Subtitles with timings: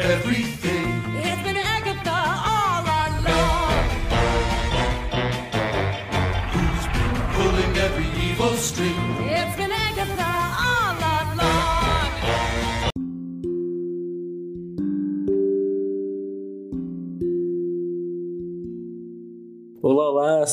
[0.00, 0.86] everything.
[1.22, 2.18] It's been Agatha
[2.52, 3.84] all along.
[6.52, 9.05] Who's been pulling every evil string?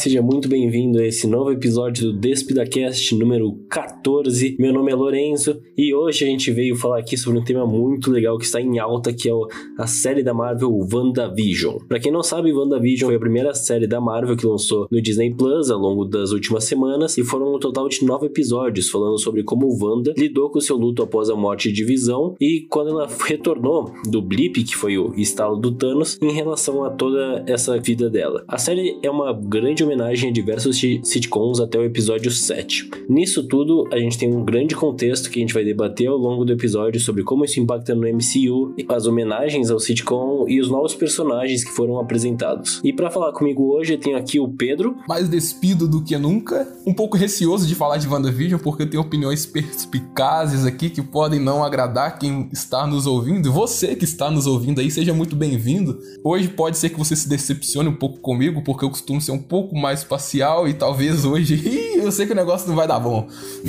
[0.03, 4.57] Seja muito bem-vindo a esse novo episódio do DespidaCast número 14.
[4.59, 8.11] Meu nome é Lorenzo e hoje a gente veio falar aqui sobre um tema muito
[8.11, 9.31] legal que está em alta, que é
[9.77, 11.77] a série da Marvel WandaVision.
[11.87, 15.33] Pra quem não sabe, WandaVision foi a primeira série da Marvel que lançou no Disney
[15.33, 19.41] Plus ao longo das últimas semanas e foram um total de nove episódios falando sobre
[19.41, 23.93] como Wanda lidou com seu luto após a morte de Visão e quando ela retornou
[24.05, 28.43] do blip, que foi o estalo do Thanos, em relação a toda essa vida dela.
[28.49, 32.89] A série é uma grande homenagem a diversos si- sitcoms até o episódio 7.
[33.09, 36.45] Nisso tudo, a gente tem um grande contexto que a gente vai debater ao longo
[36.45, 40.93] do episódio sobre como isso impacta no MCU, as homenagens ao sitcom e os novos
[40.95, 42.79] personagens que foram apresentados.
[42.83, 44.95] E para falar comigo hoje, eu tenho aqui o Pedro.
[45.07, 49.01] mais despido do que nunca, um pouco receoso de falar de WandaVision, porque eu tenho
[49.03, 53.51] opiniões perspicazes aqui que podem não agradar quem está nos ouvindo.
[53.51, 55.99] Você que está nos ouvindo aí, seja muito bem-vindo.
[56.23, 59.41] Hoje pode ser que você se decepcione um pouco comigo, porque eu costumo ser um
[59.41, 62.99] pouco mais espacial e talvez hoje ih, eu sei que o negócio não vai dar
[62.99, 63.27] bom.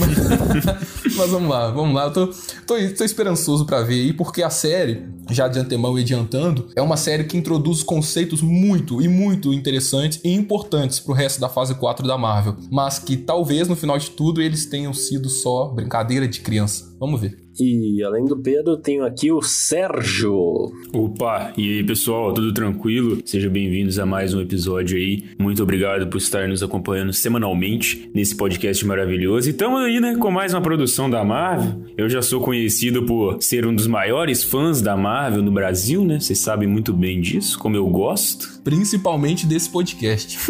[1.17, 2.05] Mas vamos lá, vamos lá.
[2.05, 2.27] Eu tô,
[2.67, 6.81] tô, tô esperançoso pra ver aí, porque a série, já de antemão e adiantando, é
[6.83, 11.75] uma série que introduz conceitos muito e muito interessantes e importantes pro resto da fase
[11.75, 16.29] 4 da Marvel, mas que talvez no final de tudo eles tenham sido só brincadeira
[16.29, 16.95] de criança.
[16.99, 17.44] Vamos ver.
[17.59, 20.73] E além do Pedro, tenho aqui o Sérgio.
[20.93, 23.19] Opa, e aí pessoal, tudo tranquilo?
[23.25, 25.23] Sejam bem-vindos a mais um episódio aí.
[25.39, 29.49] Muito obrigado por estar nos acompanhando semanalmente nesse podcast maravilhoso.
[29.49, 31.85] E estamos aí, né, com mais uma produção da Marvel.
[31.97, 36.19] Eu já sou conhecido por ser um dos maiores fãs da Marvel no Brasil, né?
[36.19, 38.61] Vocês sabem muito bem disso, como eu gosto.
[38.65, 40.39] Principalmente desse podcast.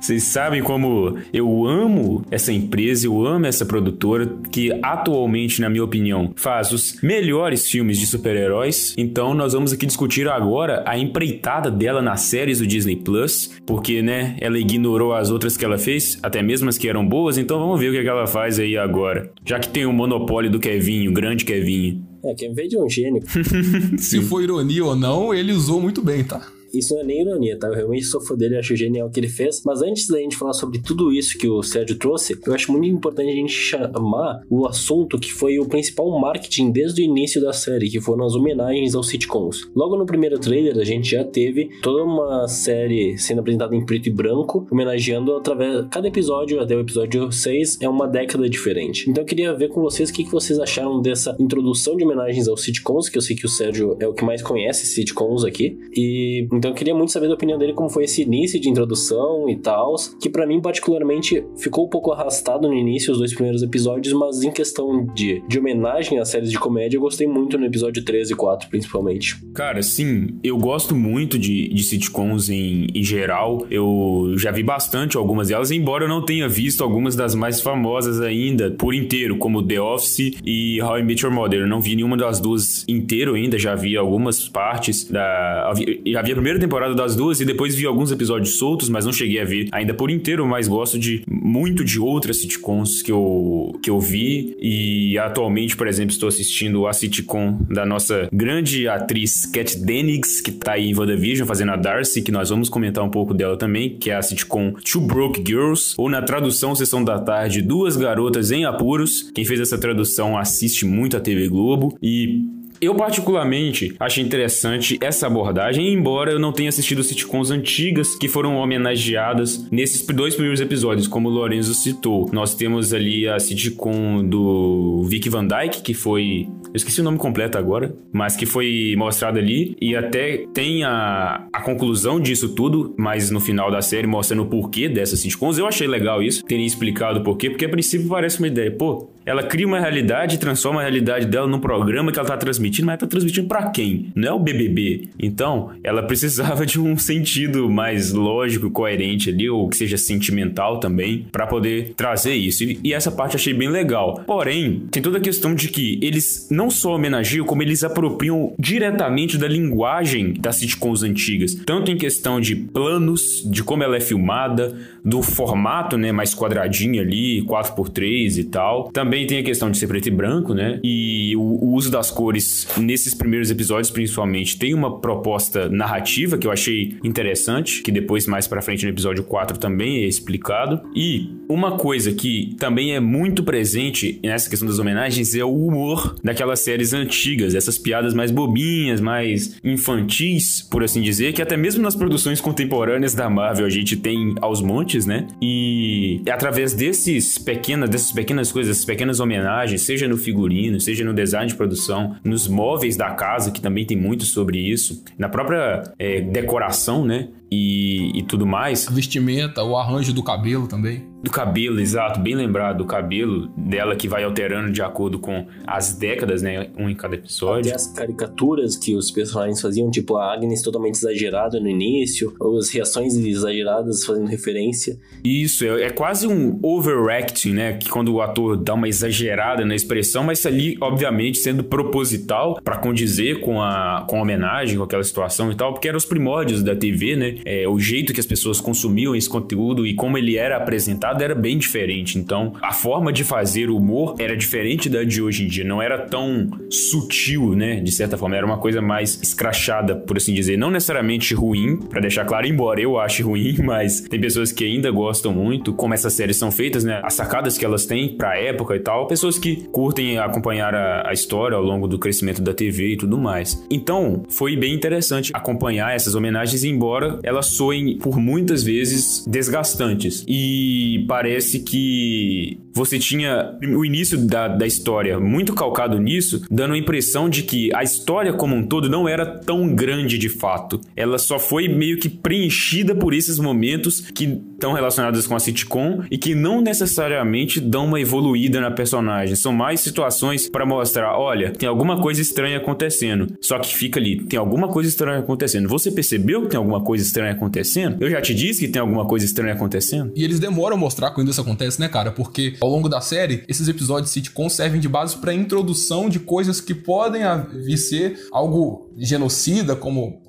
[0.00, 5.84] Vocês sabem como eu amo essa empresa, eu amo essa produtora que atualmente, na minha
[5.84, 8.94] opinião, faz os melhores filmes de super-heróis.
[8.96, 14.02] Então nós vamos aqui discutir agora a empreitada dela nas séries do Disney Plus, porque,
[14.02, 17.58] né, ela ignorou as outras que ela fez, até mesmo as que eram boas, então
[17.58, 19.30] vamos ver o que, é que ela faz aí agora.
[19.44, 22.02] Já que tem o monopólio do Kevinho, o grande Kevinho.
[22.24, 23.22] É, quem vê de um gênio.
[23.98, 26.46] Se for ironia ou não, ele usou muito bem, tá?
[26.72, 27.68] Isso não é nem ironia, tá?
[27.68, 29.62] Eu realmente sou fã dele, acho genial o que ele fez.
[29.64, 32.86] Mas antes da gente falar sobre tudo isso que o Sérgio trouxe, eu acho muito
[32.86, 37.52] importante a gente chamar o assunto que foi o principal marketing desde o início da
[37.52, 39.68] série, que foram as homenagens aos sitcoms.
[39.74, 44.08] Logo no primeiro trailer, a gente já teve toda uma série sendo apresentada em preto
[44.08, 45.86] e branco, homenageando através.
[45.90, 49.08] Cada episódio, até o episódio 6, é uma década diferente.
[49.08, 52.62] Então eu queria ver com vocês o que vocês acharam dessa introdução de homenagens aos
[52.62, 55.78] sitcoms, que eu sei que o Sérgio é o que mais conhece sitcoms aqui.
[55.94, 59.48] E então eu queria muito saber da opinião dele como foi esse início de introdução
[59.48, 63.62] e tal, que pra mim particularmente ficou um pouco arrastado no início os dois primeiros
[63.62, 67.64] episódios, mas em questão de, de homenagem às séries de comédia, eu gostei muito no
[67.64, 69.36] episódio 13 e 4 principalmente.
[69.54, 73.66] Cara, sim, eu gosto muito de, de sitcoms em, em geral.
[73.70, 78.20] Eu já vi bastante algumas delas, embora eu não tenha visto algumas das mais famosas
[78.20, 81.60] ainda por inteiro, como The Office e How I Met Your Mother.
[81.60, 85.72] Eu não vi nenhuma das duas inteiro ainda, já vi algumas partes da.
[86.06, 89.12] Já vi a primeira temporada das duas e depois vi alguns episódios soltos, mas não
[89.12, 93.72] cheguei a ver ainda por inteiro, mas gosto de muito de outras sitcoms que eu,
[93.82, 94.56] que eu vi.
[94.60, 100.52] E atualmente, por exemplo, estou assistindo a sitcom da nossa grande atriz Kat Dennings, que
[100.52, 103.98] tá aí em WandaVision fazendo a Darcy, que nós vamos comentar um pouco dela também,
[103.98, 108.50] que é a sitcom Two Broke Girls, ou na tradução Sessão da Tarde, Duas Garotas
[108.50, 109.30] em Apuros.
[109.34, 115.26] Quem fez essa tradução assiste muito a TV Globo e eu, particularmente, achei interessante essa
[115.26, 121.08] abordagem, embora eu não tenha assistido sitcoms antigas que foram homenageadas nesses dois primeiros episódios,
[121.08, 122.28] como o Lorenzo citou.
[122.32, 126.48] Nós temos ali a sitcom do Vic Van Dyke, que foi.
[126.66, 131.46] Eu esqueci o nome completo agora, mas que foi mostrada ali, e até tem a,
[131.52, 135.58] a conclusão disso tudo, mas no final da série mostrando o porquê dessas sitcoms.
[135.58, 139.10] Eu achei legal isso, terem explicado o porquê, porque a princípio parece uma ideia, pô,
[139.28, 142.86] ela cria uma realidade e transforma a realidade dela num programa que ela tá transmitindo,
[142.86, 144.10] mas ela tá transmitindo para quem?
[144.14, 145.10] Não é o BBB.
[145.18, 151.26] Então, ela precisava de um sentido mais lógico, coerente ali, ou que seja sentimental também,
[151.30, 152.64] para poder trazer isso.
[152.64, 154.22] E, e essa parte eu achei bem legal.
[154.26, 159.36] Porém, tem toda a questão de que eles não só homenageiam, como eles apropriam diretamente
[159.36, 164.74] da linguagem das sitcoms antigas, tanto em questão de planos, de como ela é filmada,
[165.04, 168.90] do formato, né, mais quadradinho ali, 4x3 e tal.
[168.90, 170.80] Também tem a questão de ser preto e branco, né?
[170.82, 176.46] E o, o uso das cores nesses primeiros episódios, principalmente, tem uma proposta narrativa que
[176.46, 180.80] eu achei interessante, que depois mais para frente no episódio 4 também é explicado.
[180.94, 186.16] E uma coisa que também é muito presente nessa questão das homenagens é o humor
[186.22, 191.82] daquelas séries antigas, essas piadas mais bobinhas, mais infantis, por assim dizer, que até mesmo
[191.82, 195.26] nas produções contemporâneas da Marvel a gente tem aos montes, né?
[195.40, 201.04] E é através desses pequenas, dessas pequenas coisas, essas pequenas homenagens, seja no figurino, seja
[201.04, 205.28] no design de produção, nos móveis da casa, que também tem muito sobre isso, na
[205.28, 207.28] própria é, decoração, né?
[207.50, 208.86] E, e tudo mais.
[208.86, 211.07] A vestimenta, o arranjo do cabelo também.
[211.20, 215.92] Do cabelo, exato, bem lembrado, do cabelo dela que vai alterando de acordo com as
[215.92, 216.70] décadas, né?
[216.78, 217.70] Um em cada episódio.
[217.70, 222.56] Até as caricaturas que os personagens faziam, tipo a Agnes totalmente exagerada no início, ou
[222.56, 224.96] as reações exageradas fazendo referência.
[225.24, 227.72] Isso, é, é quase um overacting, né?
[227.72, 232.76] Que quando o ator dá uma exagerada na expressão, mas ali, obviamente, sendo proposital para
[232.76, 236.62] condizer com a, com a homenagem, com aquela situação e tal, porque eram os primórdios
[236.62, 237.34] da TV, né?
[237.44, 241.34] É, o jeito que as pessoas consumiam esse conteúdo e como ele era apresentado era
[241.34, 242.18] bem diferente.
[242.18, 245.64] Então, a forma de fazer humor era diferente da de hoje em dia.
[245.64, 247.80] Não era tão sutil, né?
[247.80, 250.56] De certa forma, era uma coisa mais escrachada, por assim dizer.
[250.56, 254.90] Não necessariamente ruim, para deixar claro, embora eu ache ruim, mas tem pessoas que ainda
[254.90, 257.00] gostam muito, como essas séries são feitas, né?
[257.02, 259.06] As sacadas que elas têm pra época e tal.
[259.06, 263.18] Pessoas que curtem acompanhar a, a história ao longo do crescimento da TV e tudo
[263.18, 263.64] mais.
[263.70, 270.24] Então, foi bem interessante acompanhar essas homenagens, embora elas soem por muitas vezes desgastantes.
[270.26, 276.78] E parece que você tinha o início da, da história muito calcado nisso, dando a
[276.78, 280.80] impressão de que a história como um todo não era tão grande de fato.
[280.94, 286.02] Ela só foi meio que preenchida por esses momentos que estão relacionados com a sitcom
[286.10, 289.36] e que não necessariamente dão uma evoluída na personagem.
[289.36, 293.28] São mais situações para mostrar, olha, tem alguma coisa estranha acontecendo.
[293.40, 295.68] Só que fica ali, tem alguma coisa estranha acontecendo.
[295.68, 298.02] Você percebeu que tem alguma coisa estranha acontecendo?
[298.02, 300.12] Eu já te disse que tem alguma coisa estranha acontecendo?
[300.16, 302.10] E eles demoram a mostrar quando isso acontece, né, cara?
[302.10, 306.60] Porque ao longo da série, esses episódios sitcom servem de base para introdução de coisas
[306.60, 307.22] que podem
[307.64, 310.20] vir ser algo genocida, como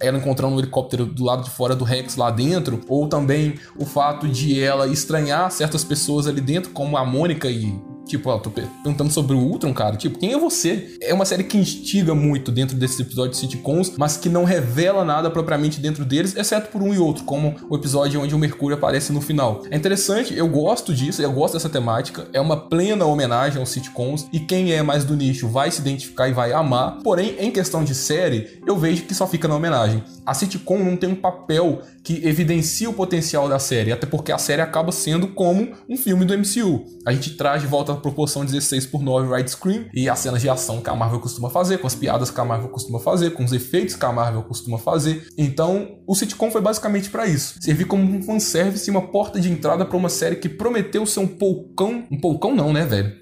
[0.00, 3.84] ela encontrando um helicóptero do lado de fora do Rex lá dentro, ou também o
[3.84, 8.50] fato de ela estranhar certas pessoas ali dentro, como a Mônica e Tipo, ó, tô
[8.50, 9.96] perguntando sobre o Ultron, cara.
[9.96, 10.96] Tipo, quem é você?
[11.00, 15.04] É uma série que instiga muito dentro desses episódios de sitcoms, mas que não revela
[15.04, 18.76] nada propriamente dentro deles, exceto por um e outro, como o episódio onde o Mercúrio
[18.76, 19.62] aparece no final.
[19.70, 22.26] É interessante, eu gosto disso, eu gosto dessa temática.
[22.32, 26.28] É uma plena homenagem aos sitcoms, e quem é mais do nicho vai se identificar
[26.28, 26.98] e vai amar.
[27.02, 30.02] Porém, em questão de série, eu vejo que só fica na homenagem.
[30.26, 34.38] A sitcom não tem um papel que evidencia o potencial da série, até porque a
[34.38, 36.84] série acaba sendo como um filme do MCU.
[37.06, 40.80] A gente traz de volta proporção 16 por 9 widescreen e as cenas de ação
[40.80, 43.52] que a Marvel costuma fazer, com as piadas que a Marvel costuma fazer, com os
[43.52, 45.26] efeitos que a Marvel costuma fazer.
[45.36, 49.50] Então, o sitcom foi basicamente para isso, servir como um fanservice e uma porta de
[49.50, 53.14] entrada para uma série que prometeu ser um poucão, um poucão não, né, velho?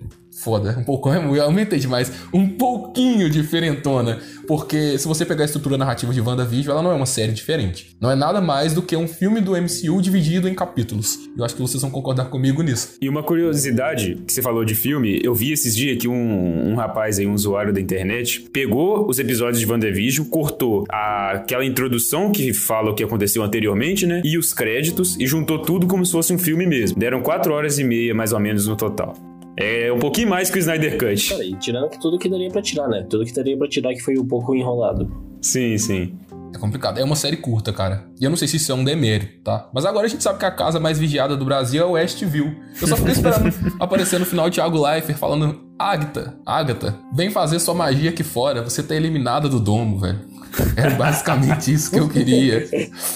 [0.43, 4.19] Foda, um pouco, eu aumentei demais, um pouquinho diferentona,
[4.49, 7.97] porque se você pegar a estrutura narrativa de WandaVision, ela não é uma série diferente.
[8.01, 11.17] Não é nada mais do que um filme do MCU dividido em capítulos.
[11.37, 12.97] Eu acho que vocês vão concordar comigo nisso.
[13.01, 16.75] E uma curiosidade que você falou de filme, eu vi esses dias que um, um
[16.75, 22.33] rapaz aí, um usuário da internet, pegou os episódios de WandaVision, cortou a, aquela introdução
[22.33, 24.21] que fala o que aconteceu anteriormente, né?
[24.25, 26.99] E os créditos, e juntou tudo como se fosse um filme mesmo.
[26.99, 29.32] Deram quatro horas e meia, mais ou menos, no total.
[29.57, 31.29] É um pouquinho mais que o Snyder Cut.
[31.29, 33.07] Cara, e tirando tudo que daria pra tirar, né?
[33.09, 35.11] Tudo que daria pra tirar que foi um pouco enrolado.
[35.41, 36.19] Sim, sim.
[36.55, 36.99] É complicado.
[36.99, 38.05] É uma série curta, cara.
[38.21, 39.69] E eu não sei se isso é um demérito, tá?
[39.75, 42.55] Mas agora a gente sabe que a casa mais vigiada do Brasil é o Westview.
[42.81, 47.59] Eu só fiquei esperando aparecer no final o Thiago Leifert falando: Agatha, Agatha, vem fazer
[47.59, 48.63] sua magia aqui fora.
[48.63, 50.32] Você tá eliminada do domo, velho.
[50.77, 52.69] Era basicamente isso que eu queria.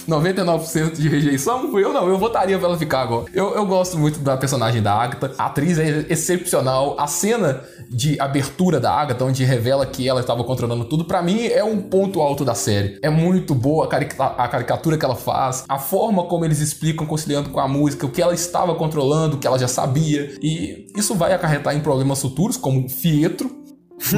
[0.09, 2.09] 99% de rejeição eu, não.
[2.09, 3.27] Eu votaria pra ela ficar agora.
[3.33, 5.33] Eu, eu gosto muito da personagem da Agatha.
[5.39, 6.97] A atriz é excepcional.
[6.99, 11.47] A cena de abertura da Agatha, onde revela que ela estava controlando tudo, para mim
[11.47, 12.99] é um ponto alto da série.
[13.03, 17.61] É muito boa a, caricatura que ela faz, a forma como eles explicam conciliando com
[17.61, 20.37] a música, o que ela estava controlando, o que ela já sabia.
[20.41, 23.66] E isso vai acarretar em problemas futuros, como Fietro,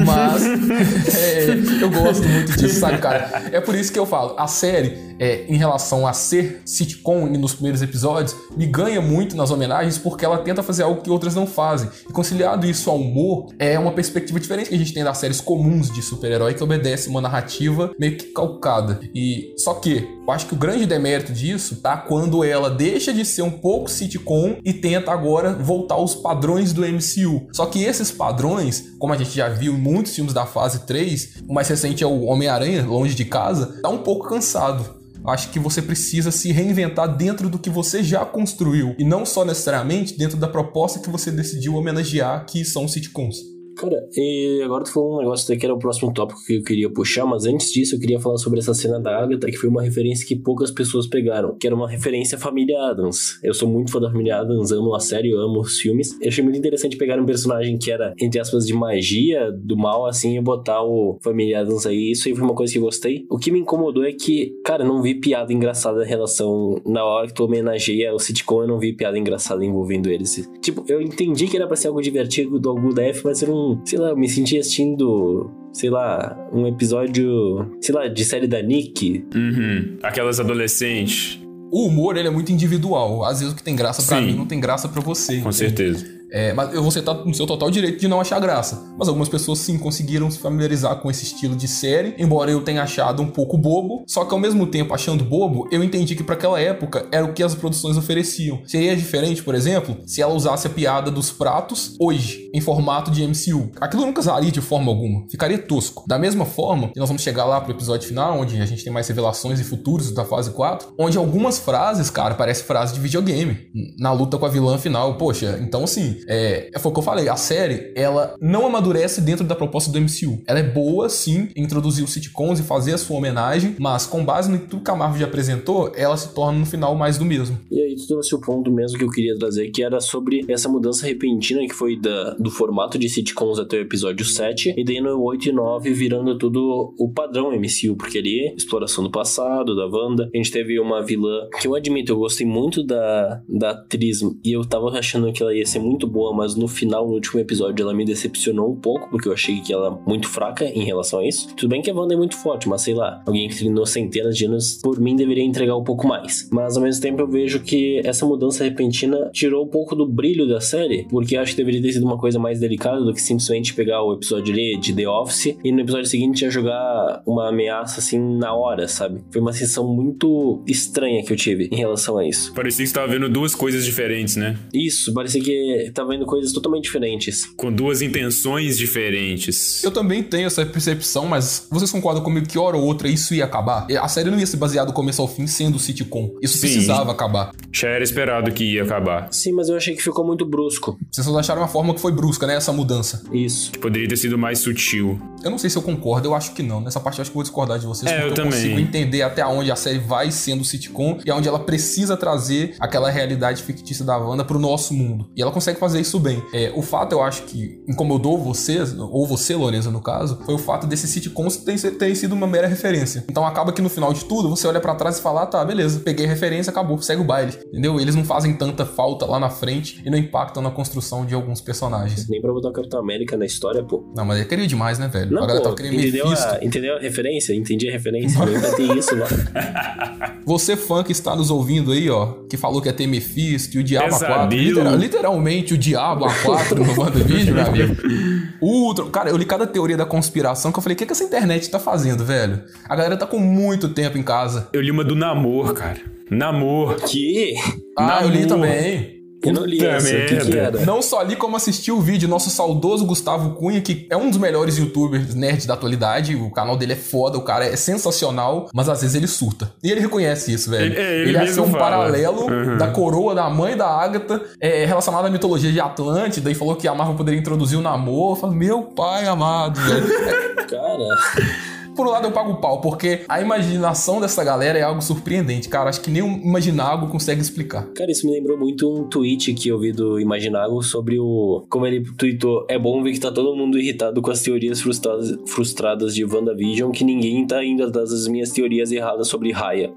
[0.05, 0.43] mas
[1.15, 1.49] é,
[1.81, 3.49] eu gosto muito disso, sabe, cara?
[3.51, 7.53] É por isso que eu falo, a série é, em relação a ser sitcom nos
[7.53, 11.45] primeiros episódios, me ganha muito nas homenagens porque ela tenta fazer algo que outras não
[11.45, 11.89] fazem.
[12.09, 15.41] E conciliado isso ao humor, é uma perspectiva diferente que a gente tem das séries
[15.41, 18.99] comuns de super-herói que obedece uma narrativa meio que calcada.
[19.13, 23.25] E só que eu acho que o grande demérito disso tá quando ela deixa de
[23.25, 27.47] ser um pouco sitcom e tenta agora voltar aos padrões do MCU.
[27.51, 31.41] Só que esses padrões, como a gente já viu em muitos filmes da fase 3,
[31.47, 34.99] o mais recente é o Homem-Aranha, Longe de Casa, tá um pouco cansado.
[35.25, 39.43] Acho que você precisa se reinventar dentro do que você já construiu e não só
[39.43, 43.58] necessariamente dentro da proposta que você decidiu homenagear, que são sitcoms.
[43.79, 46.91] Cara, e agora tu falou um negócio que era o próximo tópico que eu queria
[46.91, 49.81] puxar, mas antes disso eu queria falar sobre essa cena da Agatha, que foi uma
[49.81, 53.39] referência que poucas pessoas pegaram, que era uma referência à família Adams.
[53.41, 56.19] Eu sou muito fã da família Adams, amo a série, amo os filmes.
[56.19, 60.05] Eu achei muito interessante pegar um personagem que era, entre aspas, de magia, do mal,
[60.05, 62.11] assim, e botar o família Adams aí.
[62.11, 63.25] Isso aí foi uma coisa que eu gostei.
[63.29, 66.75] O que me incomodou é que, cara, eu não vi piada engraçada em relação.
[66.85, 70.49] Na hora que tu homenageia o sitcom, eu não vi piada engraçada envolvendo eles.
[70.61, 73.53] Tipo, eu entendi que era pra ser algo divertido do F, mas era
[73.85, 78.61] sei lá, eu me senti assistindo, sei lá, um episódio, sei lá, de série da
[78.61, 79.25] Nick.
[79.35, 79.97] Uhum.
[80.03, 81.39] Aquelas adolescentes.
[81.71, 83.23] O humor, ele é muito individual.
[83.23, 84.27] Às vezes o que tem graça pra Sim.
[84.27, 85.33] mim não tem graça pra você.
[85.33, 85.55] Com entende?
[85.55, 86.18] certeza.
[86.31, 86.91] É, mas eu vou
[87.25, 88.83] no seu total direito de não achar graça.
[88.97, 92.83] Mas algumas pessoas sim conseguiram se familiarizar com esse estilo de série, embora eu tenha
[92.83, 94.03] achado um pouco bobo.
[94.07, 97.33] Só que ao mesmo tempo, achando bobo, eu entendi que para aquela época era o
[97.33, 98.61] que as produções ofereciam.
[98.65, 103.25] Seria diferente, por exemplo, se ela usasse a piada dos pratos hoje, em formato de
[103.25, 103.71] MCU.
[103.79, 106.03] Aquilo não casaria de forma alguma, ficaria tosco.
[106.07, 109.07] Da mesma forma, nós vamos chegar lá pro episódio final, onde a gente tem mais
[109.07, 113.57] revelações e futuros da fase 4, onde algumas frases, cara, parecem frases de videogame.
[113.97, 115.15] Na luta com a vilã final.
[115.15, 119.45] Poxa, então assim, é, foi o que eu falei, a série, ela não amadurece dentro
[119.45, 120.41] da proposta do MCU.
[120.45, 124.23] Ela é boa, sim, em introduzir os sitcoms e fazer a sua homenagem, mas com
[124.23, 127.59] base no que a Marvel já apresentou, ela se torna no final mais do mesmo.
[127.71, 130.69] E aí tu trouxe o ponto mesmo que eu queria trazer, que era sobre essa
[130.69, 135.01] mudança repentina que foi da, do formato de sitcoms até o episódio 7, e daí
[135.01, 139.85] no 8 e 9 virando tudo o padrão MCU, porque ali, exploração do passado, da
[139.85, 144.21] Wanda, a gente teve uma vilã que eu admito, eu gostei muito da, da atriz,
[144.43, 147.39] e eu tava achando que ela ia ser muito boa, mas no final, no último
[147.39, 150.83] episódio, ela me decepcionou um pouco, porque eu achei que ela é muito fraca em
[150.83, 151.53] relação a isso.
[151.55, 154.35] Tudo bem que a Wanda é muito forte, mas sei lá, alguém que treinou centenas
[154.35, 156.49] de anos, por mim, deveria entregar um pouco mais.
[156.51, 160.47] Mas ao mesmo tempo, eu vejo que essa mudança repentina tirou um pouco do brilho
[160.47, 163.21] da série, porque eu acho que deveria ter sido uma coisa mais delicada do que
[163.21, 167.49] simplesmente pegar o episódio ali de The Office e no episódio seguinte já jogar uma
[167.49, 169.21] ameaça assim na hora, sabe?
[169.31, 172.53] Foi uma sensação muito estranha que eu tive em relação a isso.
[172.53, 174.57] Parecia que você tava vendo duas coisas diferentes, né?
[174.73, 177.45] Isso, parecia que tava vendo coisas totalmente diferentes.
[177.57, 179.83] Com duas intenções diferentes.
[179.83, 183.45] Eu também tenho essa percepção, mas vocês concordam comigo que hora ou outra isso ia
[183.45, 183.87] acabar?
[184.01, 186.31] A série não ia ser baseada do começo ao fim sendo sitcom.
[186.41, 186.61] Isso Sim.
[186.67, 187.51] precisava acabar.
[187.71, 189.27] Já era esperado que ia acabar.
[189.31, 190.97] Sim, mas eu achei que ficou muito brusco.
[191.11, 192.55] Vocês só acharam uma forma que foi brusca, né?
[192.55, 193.23] Essa mudança.
[193.33, 193.71] Isso.
[193.79, 195.19] Poderia ter sido mais sutil.
[195.43, 196.81] Eu não sei se eu concordo, eu acho que não.
[196.81, 198.51] Nessa parte eu acho que eu vou discordar de vocês, É, porque eu eu, também.
[198.51, 203.09] consigo entender até onde a série vai sendo sitcom e aonde ela precisa trazer aquela
[203.09, 205.29] realidade fictícia da Wanda pro nosso mundo.
[205.35, 206.43] E ela consegue fazer isso bem.
[206.53, 210.57] É, o fato, eu acho que incomodou vocês, ou você, Lorenza, no caso, foi o
[210.57, 213.23] fato desses sitcoms terem terem sido uma mera referência.
[213.29, 215.63] Então acaba que no final de tudo, você olha pra trás e fala, ah, tá,
[215.63, 217.53] beleza, peguei referência, acabou, segue o baile.
[217.67, 217.99] Entendeu?
[217.99, 221.61] Eles não fazem tanta falta lá na frente e não impactam na construção de alguns
[221.61, 222.27] personagens.
[222.27, 224.03] Nem pra botar o Capitão América na história, pô.
[224.15, 225.31] Não, mas ele queria demais, né, velho?
[225.31, 227.53] Não, a galera pô, tava querendo entendeu a, entendeu a referência?
[227.55, 228.37] Entendi a referência.
[228.39, 229.27] Eu ainda tem isso lá.
[230.45, 233.81] Você, fã que está nos ouvindo aí, ó, que falou que ia ter Mephisto e
[233.81, 234.19] o Diabo A4.
[234.19, 234.61] Pesadelo.
[234.63, 237.95] literal- literalmente o Diabo A4 no WandaVision, meu amigo.
[238.61, 239.05] Ultra.
[239.05, 241.69] Cara, eu li cada teoria da conspiração que eu falei, o que, que essa internet
[241.69, 242.61] tá fazendo, velho?
[242.87, 244.67] A galera tá com muito tempo em casa.
[244.73, 245.99] Eu li uma do Namor, cara.
[246.29, 246.95] Namor.
[246.95, 247.55] Que?
[247.97, 248.47] Ah, eu li Namor.
[248.67, 249.18] também.
[249.41, 250.15] Eu não li Puta essa.
[250.15, 250.85] O que, que era?
[250.85, 254.37] Não só li como assisti o vídeo, nosso saudoso Gustavo Cunha, que é um dos
[254.37, 256.35] melhores youtubers nerds da atualidade.
[256.35, 259.71] O canal dele é foda, o cara é sensacional, mas às vezes ele surta.
[259.83, 260.85] E ele reconhece isso, velho.
[260.93, 261.79] Ele- é, ele acha mesmo um fala.
[261.83, 262.77] paralelo Uhum.
[262.77, 266.87] da coroa da mãe da Agatha é, relacionado à mitologia de Atlântida e falou que
[266.87, 268.33] a Marvel poderia introduzir o namoro.
[268.33, 270.07] Eu falo, meu pai amado, velho.
[270.69, 271.78] Cara.
[271.99, 275.67] Por um lado eu pago o pau, porque a imaginação dessa galera é algo surpreendente,
[275.67, 275.89] cara.
[275.89, 277.89] Acho que nem um imaginável consegue explicar.
[277.93, 281.65] Cara, isso me lembrou muito um tweet que eu vi do Imaginago sobre o.
[281.67, 285.37] Como ele tweetou: É bom ver que tá todo mundo irritado com as teorias frustradas,
[285.45, 289.91] frustradas de WandaVision, que ninguém tá indo das minhas teorias erradas sobre Raya.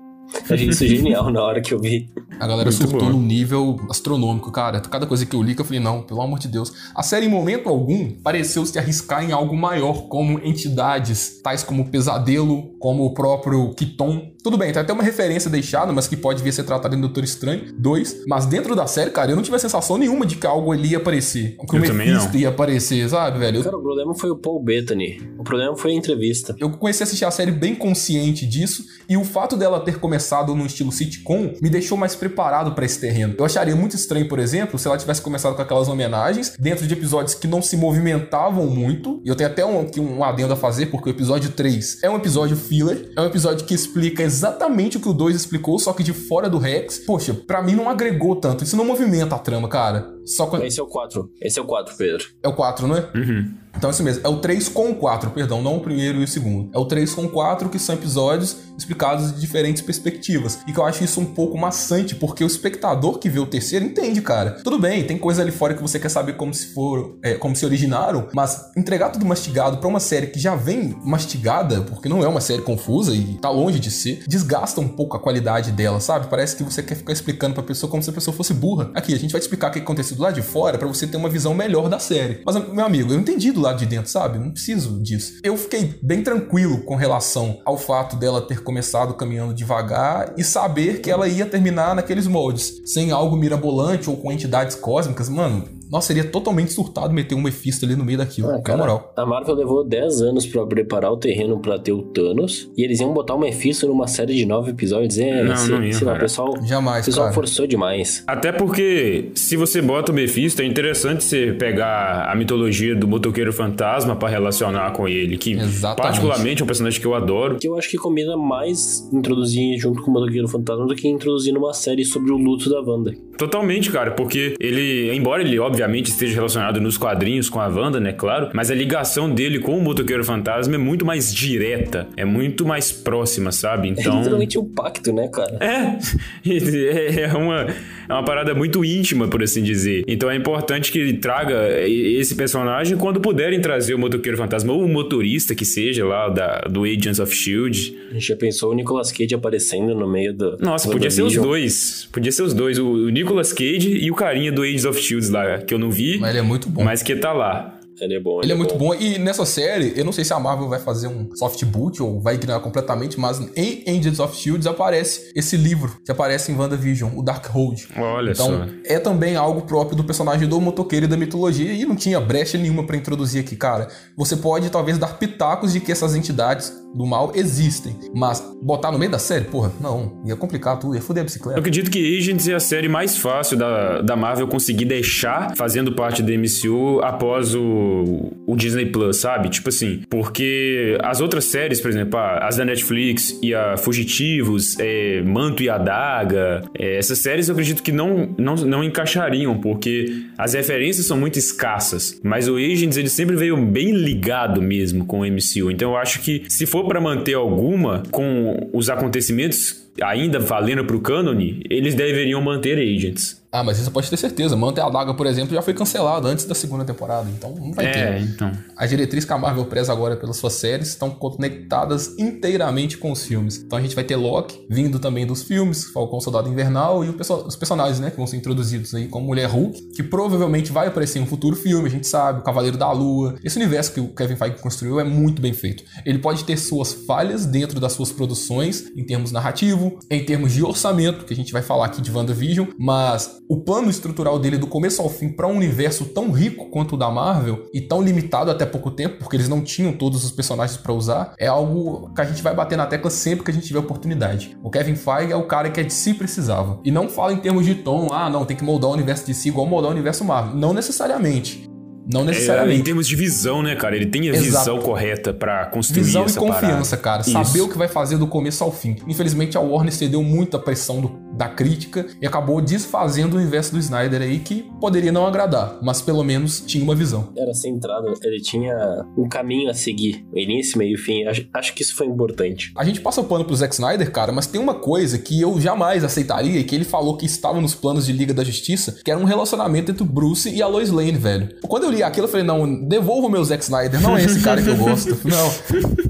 [0.48, 2.10] Achei isso genial na hora que eu vi.
[2.40, 3.16] A galera Muito surtou bom.
[3.16, 4.80] num nível astronômico, cara.
[4.80, 6.72] Cada coisa que eu li, que eu falei, não, pelo amor de Deus.
[6.94, 11.82] A série, em momento algum, pareceu se arriscar em algo maior, como entidades, tais como
[11.82, 14.32] o Pesadelo, como o próprio Kiton.
[14.42, 17.00] Tudo bem, tem até uma referência deixada, mas que pode vir a ser tratada em
[17.00, 18.24] Doutor Estranho 2.
[18.26, 20.88] Mas dentro da série, cara, eu não tive a sensação nenhuma de que algo ali
[20.90, 21.56] ia aparecer.
[21.68, 22.40] Que o Eu também Mephisto não.
[22.40, 23.62] ia aparecer, sabe, velho?
[23.62, 25.22] Cara, o problema foi o Paul Bettany.
[25.38, 26.56] O problema foi a entrevista.
[26.58, 30.52] Eu comecei a assistir a série bem consciente disso, e o fato dela ter começado
[30.54, 33.34] num estilo sitcom me deixou mais preparado pra esse terreno.
[33.38, 36.94] Eu acharia muito estranho, por exemplo, se ela tivesse começado com aquelas homenagens dentro de
[36.94, 39.20] episódios que não se movimentavam muito.
[39.24, 42.10] E eu tenho até um, aqui um adendo a fazer, porque o episódio 3 é
[42.10, 45.92] um episódio filler, é um episódio que explica exatamente o que o 2 explicou, só
[45.92, 47.00] que de fora do Rex.
[47.00, 50.10] Poxa, pra mim não agregou tanto, isso não movimenta a trama, cara.
[50.24, 50.56] Só com...
[50.56, 51.30] Esse é o 4.
[51.42, 52.24] Esse é o 4, Pedro.
[52.42, 53.10] É o 4, não é?
[53.14, 53.54] Uhum.
[53.82, 54.24] Então é isso mesmo.
[54.24, 56.70] É o 3 com o 4, perdão, não o primeiro e o segundo.
[56.72, 60.60] É o 3 com o 4, que são episódios explicados de diferentes perspectivas.
[60.66, 63.84] E que eu acho isso um pouco maçante, porque o espectador que vê o terceiro
[63.84, 64.52] entende, cara.
[64.62, 67.54] Tudo bem, tem coisa ali fora que você quer saber como se for, é, como
[67.54, 72.22] se originaram, mas entregar tudo mastigado pra uma série que já vem mastigada, porque não
[72.22, 76.00] é uma série confusa e tá longe de ser, desgasta um pouco a qualidade dela,
[76.00, 76.28] sabe?
[76.28, 78.90] Parece que você quer ficar explicando pra pessoa como se a pessoa fosse burra.
[78.94, 81.06] Aqui, a gente vai te explicar o que aconteceu do lado de fora pra você
[81.06, 82.42] ter uma visão melhor da série.
[82.44, 84.38] Mas, meu amigo, eu entendi do lado de dentro, sabe?
[84.38, 85.40] Não preciso disso.
[85.42, 91.00] Eu fiquei bem tranquilo com relação ao fato dela ter começado caminhando devagar e saber
[91.00, 95.28] que ela ia terminar naqueles moldes, sem algo mirabolante ou com entidades cósmicas.
[95.28, 98.78] Mano, nossa, seria totalmente surtado meter um Mephisto ali no meio daquilo, Ah, na cara,
[98.78, 99.12] moral.
[99.16, 102.70] A Marvel levou 10 anos pra preparar o terreno pra ter o Thanos.
[102.76, 105.18] E eles iam botar o Mephisto numa série de 9 episódios.
[105.18, 106.24] É, Não, sei, não ia, sei lá, o cara.
[106.24, 107.34] pessoal, Jamais, o pessoal cara.
[107.34, 108.24] forçou demais.
[108.26, 113.52] Até porque, se você bota o Mephisto, é interessante você pegar a mitologia do motoqueiro
[113.52, 116.02] fantasma pra relacionar com ele, que Exatamente.
[116.02, 117.56] particularmente é um personagem que eu adoro.
[117.58, 121.52] Que eu acho que combina mais introduzir junto com o Motoqueiro Fantasma do que introduzir
[121.52, 123.12] numa série sobre o luto da Wanda.
[123.36, 128.12] Totalmente, cara, porque ele, embora ele obviamente esteja relacionado nos quadrinhos com a Wanda, né,
[128.12, 132.64] claro, mas a ligação dele com o motoqueiro fantasma é muito mais direta, é muito
[132.66, 133.88] mais próxima, sabe?
[133.88, 134.18] É Então.
[134.18, 135.58] literalmente um pacto, né, cara?
[135.60, 135.98] É,
[137.22, 137.66] é uma,
[138.08, 140.04] é uma parada muito íntima, por assim dizer.
[140.06, 144.84] Então é importante que ele traga esse personagem quando puderem trazer o motoqueiro fantasma ou
[144.84, 147.96] o motorista que seja lá da, do Agents of Shield.
[148.10, 150.56] A gente já pensou o Nicolas Cage aparecendo no meio do.
[150.60, 152.08] Nossa, podia ser os dois.
[152.12, 152.78] Podia ser os dois.
[152.78, 155.90] O, o Nicolas Cage e o carinha do Agents of Shields lá, que eu não
[155.90, 156.84] vi, Mas ele é muito bom.
[156.84, 157.78] mas que tá lá.
[158.00, 158.40] Ele é bom.
[158.42, 158.94] Ele é muito bom.
[158.94, 162.20] E nessa série, eu não sei se a Marvel vai fazer um soft boot ou
[162.20, 167.12] vai ignorar completamente, mas em Agents of Shields aparece esse livro que aparece em WandaVision,
[167.14, 167.88] o Darkhold.
[167.96, 168.66] Olha então, só.
[168.86, 172.58] é também algo próprio do personagem do motoqueiro e da mitologia e não tinha brecha
[172.58, 173.88] nenhuma pra introduzir aqui, cara.
[174.16, 178.98] Você pode talvez dar pitacos de que essas entidades do mal existem, mas botar no
[178.98, 181.58] meio da série, porra, não, ia complicar tudo, ia foder a Eu bicicleta.
[181.58, 186.22] acredito que Agents é a série mais fácil da, da Marvel conseguir deixar fazendo parte
[186.22, 189.48] do MCU após o, o Disney Plus, sabe?
[189.48, 195.22] Tipo assim, porque as outras séries, por exemplo, as da Netflix e a Fugitivos, é,
[195.22, 200.54] Manto e Adaga, é, essas séries eu acredito que não, não, não encaixariam, porque as
[200.54, 202.20] referências são muito escassas.
[202.22, 205.70] Mas o Agents, ele sempre veio bem ligado mesmo com o MCU.
[205.70, 211.00] Então eu acho que se for pra manter alguma com os acontecimentos ainda valendo pro
[211.00, 213.41] cânone, eles deveriam manter Agents.
[213.52, 214.56] Ah, mas isso pode ter certeza.
[214.56, 217.84] Manter a Daga, por exemplo, já foi cancelado antes da segunda temporada, então não vai
[217.84, 218.20] É, ter.
[218.22, 218.50] então.
[218.74, 223.24] As diretrizes que a Marvel preza agora pelas suas séries estão conectadas inteiramente com os
[223.26, 223.58] filmes.
[223.58, 227.44] Então a gente vai ter Loki vindo também dos filmes, Falcão Soldado Invernal e perso-
[227.46, 231.18] os personagens, né, que vão ser introduzidos aí como Mulher Hulk, que provavelmente vai aparecer
[231.18, 233.34] em um futuro filme, a gente sabe, o Cavaleiro da Lua.
[233.44, 235.84] Esse universo que o Kevin Feige construiu é muito bem feito.
[236.06, 240.62] Ele pode ter suas falhas dentro das suas produções, em termos narrativo, em termos de
[240.64, 244.66] orçamento, que a gente vai falar aqui de WandaVision, mas o plano estrutural dele do
[244.66, 248.50] começo ao fim para um universo tão rico quanto o da Marvel e tão limitado
[248.50, 252.20] até pouco tempo, porque eles não tinham todos os personagens para usar, é algo que
[252.22, 254.56] a gente vai bater na tecla sempre que a gente tiver oportunidade.
[254.62, 256.80] O Kevin Feige é o cara que a DC precisava.
[256.82, 259.50] E não fala em termos de tom, ah, não, tem que moldar o universo DC
[259.50, 260.54] igual moldar o universo Marvel.
[260.54, 261.68] Não necessariamente.
[262.12, 262.82] Não É, em necessariamente.
[262.82, 263.94] termos de visão, né, cara?
[263.94, 264.44] Ele tem a Exato.
[264.44, 267.22] visão correta pra construir Visão e essa confiança, parada.
[267.22, 267.22] cara.
[267.22, 267.64] Saber Isso.
[267.66, 268.96] o que vai fazer do começo ao fim.
[269.06, 273.78] Infelizmente, a Warner cedeu muita pressão do, da crítica e acabou desfazendo o universo do
[273.78, 277.28] Snyder aí que poderia não agradar, mas pelo menos tinha uma visão.
[277.36, 278.74] Era centrado, ele tinha
[279.16, 281.24] um caminho a seguir, início, meio e fim.
[281.24, 282.72] Acho, acho que isso foi importante.
[282.76, 285.60] A gente passa o pano pro Zack Snyder, cara, mas tem uma coisa que eu
[285.60, 289.10] jamais aceitaria e que ele falou que estava nos planos de Liga da Justiça, que
[289.10, 291.48] era um relacionamento entre o Bruce e a Lois Lane, velho.
[291.62, 294.40] Quando eu li aquilo, eu falei, não, devolva o meu Zack Snyder, não é esse
[294.40, 295.12] cara que eu gosto.
[295.24, 295.52] Não.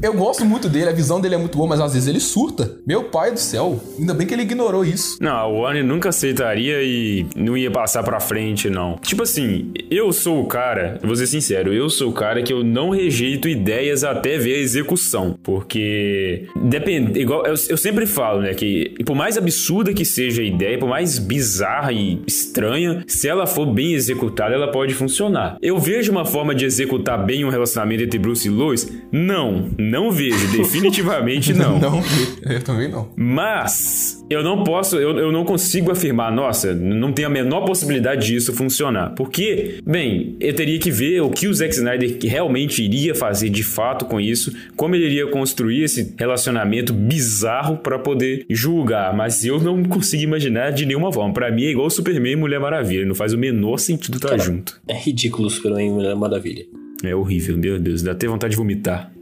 [0.00, 2.78] Eu gosto muito dele, a visão dele é muito boa, mas às vezes ele surta.
[2.86, 5.11] Meu pai do céu, ainda bem que ele ignorou isso.
[5.20, 8.98] Não, a Warner nunca aceitaria e não ia passar pra frente, não.
[8.98, 12.62] Tipo assim, eu sou o cara, vou ser sincero, eu sou o cara que eu
[12.62, 15.38] não rejeito ideias até ver a execução.
[15.42, 20.44] Porque depende, igual eu, eu sempre falo, né, que por mais absurda que seja a
[20.44, 25.56] ideia, por mais bizarra e estranha, se ela for bem executada, ela pode funcionar.
[25.60, 28.90] Eu vejo uma forma de executar bem um relacionamento entre Bruce e Lois?
[29.10, 31.78] Não, não vejo, definitivamente não.
[31.78, 32.02] não,
[32.42, 33.08] eu também não.
[33.16, 38.26] Mas eu não posso, eu, eu não consigo afirmar, nossa, não tem a menor possibilidade
[38.26, 39.10] disso funcionar.
[39.14, 43.62] Porque, bem, eu teria que ver o que o Zack Snyder realmente iria fazer de
[43.62, 49.14] fato com isso, como ele iria construir esse relacionamento bizarro para poder julgar.
[49.14, 51.34] Mas eu não consigo imaginar de nenhuma forma.
[51.34, 54.80] Para mim é igual Superman e Mulher Maravilha, não faz o menor sentido estar junto.
[54.86, 56.64] É ridículo o Superman e Mulher Maravilha.
[57.04, 59.12] É horrível, meu Deus, dá até vontade de vomitar.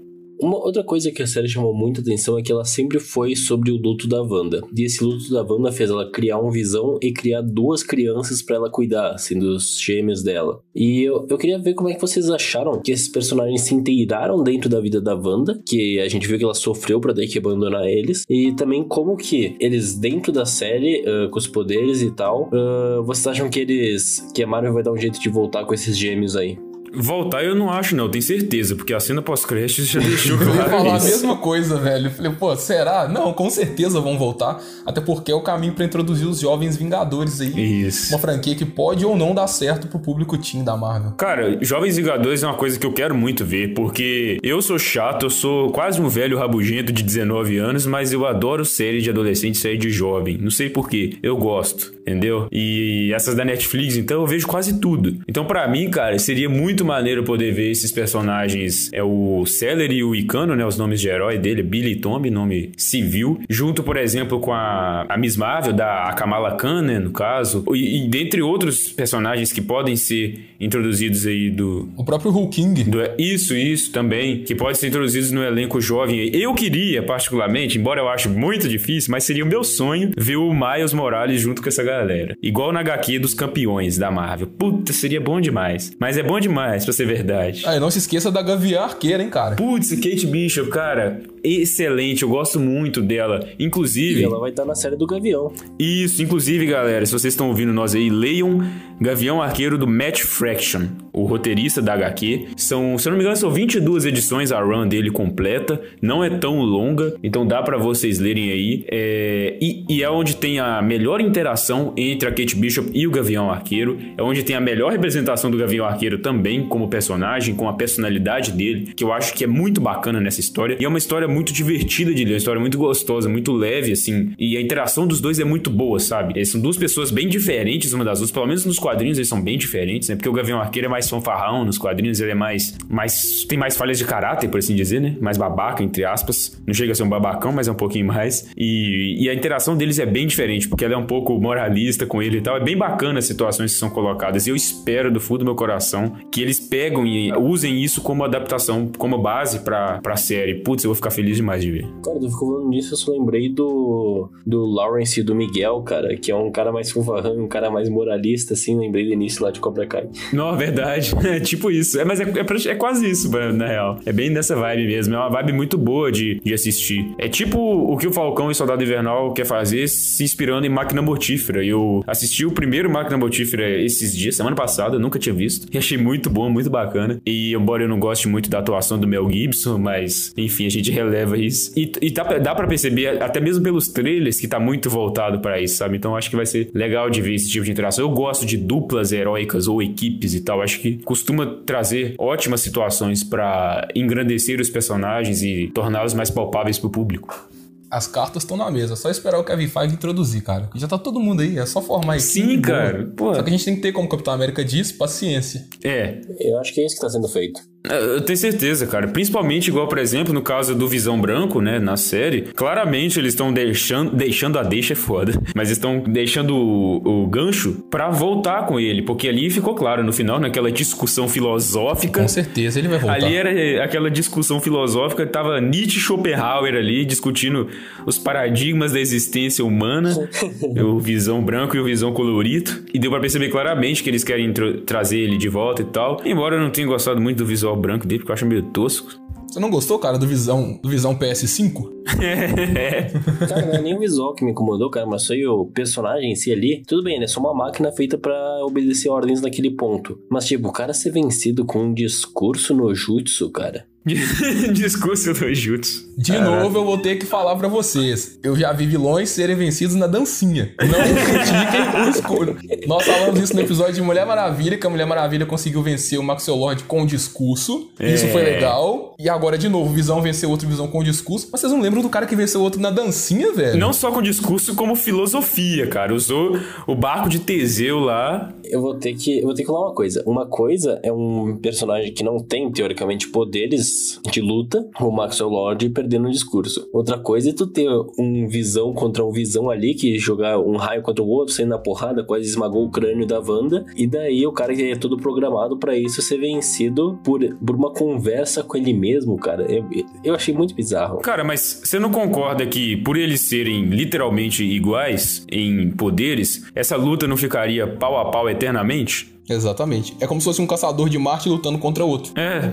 [0.42, 3.70] Uma outra coisa que a série chamou muita atenção é que ela sempre foi sobre
[3.70, 4.62] o luto da Wanda.
[4.74, 8.56] E esse luto da Wanda fez ela criar um visão e criar duas crianças para
[8.56, 10.62] ela cuidar, sendo os gêmeos dela.
[10.74, 14.42] E eu, eu queria ver como é que vocês acharam que esses personagens se inteiraram
[14.42, 17.38] dentro da vida da Wanda, que a gente viu que ela sofreu para daí que
[17.38, 22.10] abandonar eles, e também como que eles dentro da série, uh, com os poderes e
[22.10, 25.64] tal, uh, vocês acham que eles que a Marvel vai dar um jeito de voltar
[25.66, 26.56] com esses gêmeos aí?
[26.92, 30.54] Voltar eu não acho, não, tenho certeza, porque a cena pós-créditos já deixou Eu ia
[30.54, 31.06] claro falar a isso.
[31.06, 32.06] mesma coisa, velho.
[32.06, 33.08] Eu Falei, pô, será?
[33.08, 34.60] Não, com certeza vão voltar.
[34.84, 37.86] Até porque é o caminho pra introduzir os jovens Vingadores aí.
[37.86, 38.12] Isso.
[38.12, 41.12] Uma franquia que pode ou não dar certo pro público teen da Marvel.
[41.12, 45.26] Cara, Jovens Vingadores é uma coisa que eu quero muito ver, porque eu sou chato,
[45.26, 49.58] eu sou quase um velho rabugento de 19 anos, mas eu adoro série de adolescente,
[49.58, 50.38] série de jovem.
[50.40, 52.48] Não sei porquê, eu gosto, entendeu?
[52.50, 55.16] E essas da Netflix, então eu vejo quase tudo.
[55.28, 60.04] Então pra mim, cara, seria muito maneiro poder ver esses personagens, é o Celery e
[60.04, 63.96] o Icano, né, os nomes de herói dele, Billy e Tommy, nome civil, junto, por
[63.96, 68.42] exemplo, com a, a Miss Marvel, da Kamala Khan, né, no caso, e, e dentre
[68.42, 72.84] outros personagens que podem ser introduzidos aí do, O próprio Hulk King.
[72.84, 76.30] do- isso, isso também, que pode ser introduzidos no elenco jovem.
[76.34, 80.52] Eu queria, particularmente, embora eu ache muito difícil, mas seria o meu sonho ver o
[80.52, 81.99] Miles Morales junto com essa galera.
[82.42, 84.46] Igual na HQ dos campeões da Marvel.
[84.46, 85.92] Puta, seria bom demais.
[85.98, 87.62] Mas é bom demais, pra ser verdade.
[87.66, 89.56] Ah, e não se esqueça da Gavião Arqueira, hein, cara.
[89.56, 93.48] Putz, Kate Bishop, cara, excelente, eu gosto muito dela.
[93.58, 95.52] E Inclusive, ela vai estar na série do Gavião.
[95.78, 98.60] isso, inclusive, galera, se vocês estão ouvindo nós aí, leiam
[99.00, 102.48] Gavião Arqueiro do Matt Fraction, o roteirista da HQ.
[102.56, 106.28] São, se eu não me engano, são 22 edições a run dele completa, não é
[106.28, 108.84] tão longa, então dá pra vocês lerem aí.
[108.90, 113.10] É, e, e é onde tem a melhor interação entre a Kate Bishop e o
[113.10, 117.68] Gavião Arqueiro, é onde tem a melhor representação do Gavião Arqueiro também como personagem, com
[117.68, 120.76] a personalidade dele, que eu acho que é muito bacana nessa história.
[120.78, 124.32] E é uma história muito divertida de ler, uma história muito gostosa, muito leve, assim.
[124.38, 126.34] E a interação dos dois é muito boa, sabe?
[126.36, 129.40] Eles são duas pessoas bem diferentes uma das outras, pelo menos nos quadrinhos eles são
[129.40, 130.16] bem diferentes, né?
[130.16, 133.44] Porque o Gavião Arqueiro é mais fanfarrão, nos quadrinhos ele é mais, mais.
[133.44, 135.16] tem mais falhas de caráter, por assim dizer, né?
[135.20, 136.60] Mais babaca, entre aspas.
[136.66, 138.50] Não chega a ser um babacão, mas é um pouquinho mais.
[138.56, 142.22] E, e a interação deles é bem diferente, porque ela é um pouco moralista com
[142.22, 142.56] ele e tal.
[142.56, 144.46] É bem bacana as situações que são colocadas.
[144.46, 148.24] E eu espero do fundo do meu coração que eles pegam e usem isso como
[148.24, 150.56] adaptação, como base pra, pra série.
[150.56, 151.88] Putz, eu vou ficar feliz demais de ver.
[152.04, 156.16] Cara, tu ficou falando nisso, eu só lembrei do, do Lawrence e do Miguel, cara,
[156.16, 159.50] que é um cara mais fanfarrão, um cara mais moralista, assim, lembrei do início lá
[159.50, 160.08] de Cobra Kai.
[160.32, 161.14] Não, verdade.
[161.30, 162.00] É tipo isso.
[162.00, 163.98] É, mas é, é, é quase isso, na real.
[164.04, 165.14] É bem nessa vibe mesmo.
[165.14, 167.14] É uma vibe muito boa de, de assistir.
[167.18, 171.00] É tipo o que o Falcão e Soldado Invernal quer fazer se inspirando em Máquina
[171.00, 171.64] Mortífera.
[171.64, 175.68] Eu assisti o primeiro Máquina Mortífera esses dias, semana passada, nunca tinha visto.
[175.72, 177.20] E achei muito bom, muito bacana.
[177.24, 180.90] E embora eu não goste muito da atuação do Mel Gibson, mas enfim, a gente
[180.90, 181.72] releva isso.
[181.76, 185.40] E, e dá, pra- dá pra perceber, até mesmo pelos trailers, que tá muito voltado
[185.40, 185.96] pra isso, sabe?
[185.96, 188.04] Então acho que vai ser legal de ver esse tipo de interação.
[188.04, 190.62] Eu gosto de duplas heróicas ou equipes e tal.
[190.62, 196.90] Acho que costuma trazer ótimas situações pra engrandecer os personagens e torná-los mais palpáveis pro
[196.90, 197.48] público.
[197.90, 200.70] As cartas estão na mesa, é só esperar o Kevin Feige introduzir, cara.
[200.76, 202.30] Já tá todo mundo aí, é só formar equipe.
[202.32, 203.10] Sim, cara.
[203.16, 205.66] Pô, Só que a gente tem que ter, como o Capitão América diz, paciência.
[205.82, 206.20] é.
[206.38, 207.60] Eu acho que é isso que tá sendo feito.
[207.88, 209.08] É, Eu tenho certeza, cara.
[209.08, 212.42] Principalmente, igual, por exemplo, no caso do Visão Branco, né, na série.
[212.54, 214.14] Claramente eles estão deixando.
[214.14, 215.32] Deixando a deixa é foda.
[215.54, 219.02] Mas estão deixando o, o gancho pra voltar com ele.
[219.02, 222.20] Porque ali ficou claro no final, naquela discussão filosófica.
[222.22, 223.14] Com certeza ele vai voltar.
[223.14, 227.68] Ali era aquela discussão filosófica, tava Nietzsche e Schopenhauer ali discutindo
[228.06, 230.28] os paradigmas da existência humana,
[230.84, 234.52] o visão branco e o visão colorido, e deu pra perceber claramente que eles querem
[234.52, 236.20] tra- trazer ele de volta e tal.
[236.24, 239.20] Embora eu não tenha gostado muito do visual branco dele, porque eu acho meio tosco.
[239.50, 241.90] Você não gostou, cara, do Visão, do Visão PS5?
[243.48, 246.36] Cara, não é nem o visual que me incomodou, cara, mas foi o personagem em
[246.36, 246.84] si ali.
[246.86, 250.20] Tudo bem, ele é só uma máquina feita pra obedecer ordens naquele ponto.
[250.30, 253.86] Mas, tipo, o cara ser vencido com um discurso no jutsu, cara.
[254.72, 256.08] Discurso do Jutsu.
[256.16, 258.38] De novo, eu vou ter que falar pra vocês.
[258.42, 260.74] Eu já vi vilões serem vencidos na dancinha.
[260.80, 262.56] Não critiquem o escuro.
[262.86, 266.22] Nós falamos isso no episódio de Mulher Maravilha, que a Mulher Maravilha conseguiu vencer o
[266.22, 267.90] Maxwell Lord com o discurso.
[268.00, 269.14] Isso foi legal.
[269.18, 271.48] E agora, de novo, Visão venceu outro Visão com o discurso.
[271.52, 273.78] Mas vocês não lembram do cara que venceu outro na dancinha, velho?
[273.78, 276.14] Não só com discurso, como filosofia, cara.
[276.14, 278.52] Usou o barco de Teseu lá.
[278.64, 279.38] Eu vou ter que.
[279.38, 280.22] Eu vou ter que falar uma coisa.
[280.26, 283.89] Uma coisa é um personagem que não tem, teoricamente, poderes
[284.30, 286.88] de luta, o Maxwell Lord perdendo o discurso.
[286.92, 291.02] Outra coisa é tu ter um visão contra um visão ali, que jogar um raio
[291.02, 293.84] contra o outro, saindo na porrada, quase esmagou o crânio da Wanda.
[293.96, 297.92] E daí o cara que é todo programado pra isso ser vencido por, por uma
[297.92, 299.66] conversa com ele mesmo, cara.
[299.70, 299.88] Eu,
[300.24, 301.18] eu achei muito bizarro.
[301.18, 307.26] Cara, mas você não concorda que por eles serem literalmente iguais em poderes, essa luta
[307.26, 309.34] não ficaria pau a pau eternamente?
[309.48, 310.16] Exatamente.
[310.20, 312.32] É como se fosse um caçador de Marte lutando contra outro.
[312.38, 312.72] É.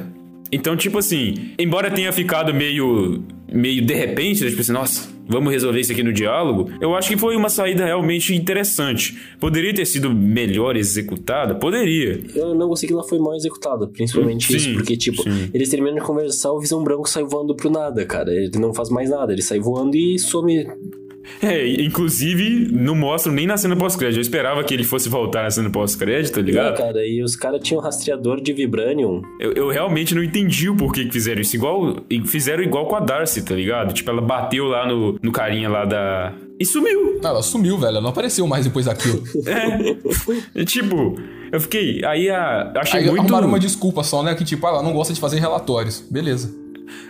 [0.52, 3.24] Então, tipo assim, embora tenha ficado meio.
[3.52, 7.10] meio de repente, né, tipo assim, nossa, vamos resolver isso aqui no diálogo, eu acho
[7.10, 9.18] que foi uma saída realmente interessante.
[9.40, 11.56] Poderia ter sido melhor executada?
[11.56, 12.22] Poderia.
[12.34, 15.50] Eu não gostei que ela foi mal executada, principalmente Sim, isso, porque, tipo, sim.
[15.54, 18.32] eles terminam de conversar, o Visão Branco sai voando pro nada, cara.
[18.32, 20.66] Ele não faz mais nada, ele sai voando e some.
[21.42, 24.18] É, inclusive, não mostram nem na cena pós-crédito.
[24.18, 26.74] Eu esperava que ele fosse voltar na cena pós-crédito, tá ligado?
[26.74, 29.22] É, cara, e os caras tinham rastreador de Vibranium.
[29.40, 31.56] Eu, eu realmente não entendi o porquê que fizeram isso.
[31.56, 33.94] Igual, fizeram igual com a Darcy, tá ligado?
[33.94, 36.34] Tipo, ela bateu lá no, no carinha lá da.
[36.60, 37.20] E sumiu.
[37.24, 37.92] Ah, ela sumiu, velho.
[37.92, 39.24] Ela não apareceu mais depois daquilo.
[40.56, 40.66] É.
[40.66, 41.20] tipo,
[41.52, 42.04] eu fiquei.
[42.04, 42.72] Aí a.
[42.78, 43.22] Achei Aí muito.
[43.22, 44.34] arrumaram uma desculpa só, né?
[44.36, 46.04] Que tipo, ah, ela não gosta de fazer relatórios.
[46.10, 46.54] Beleza.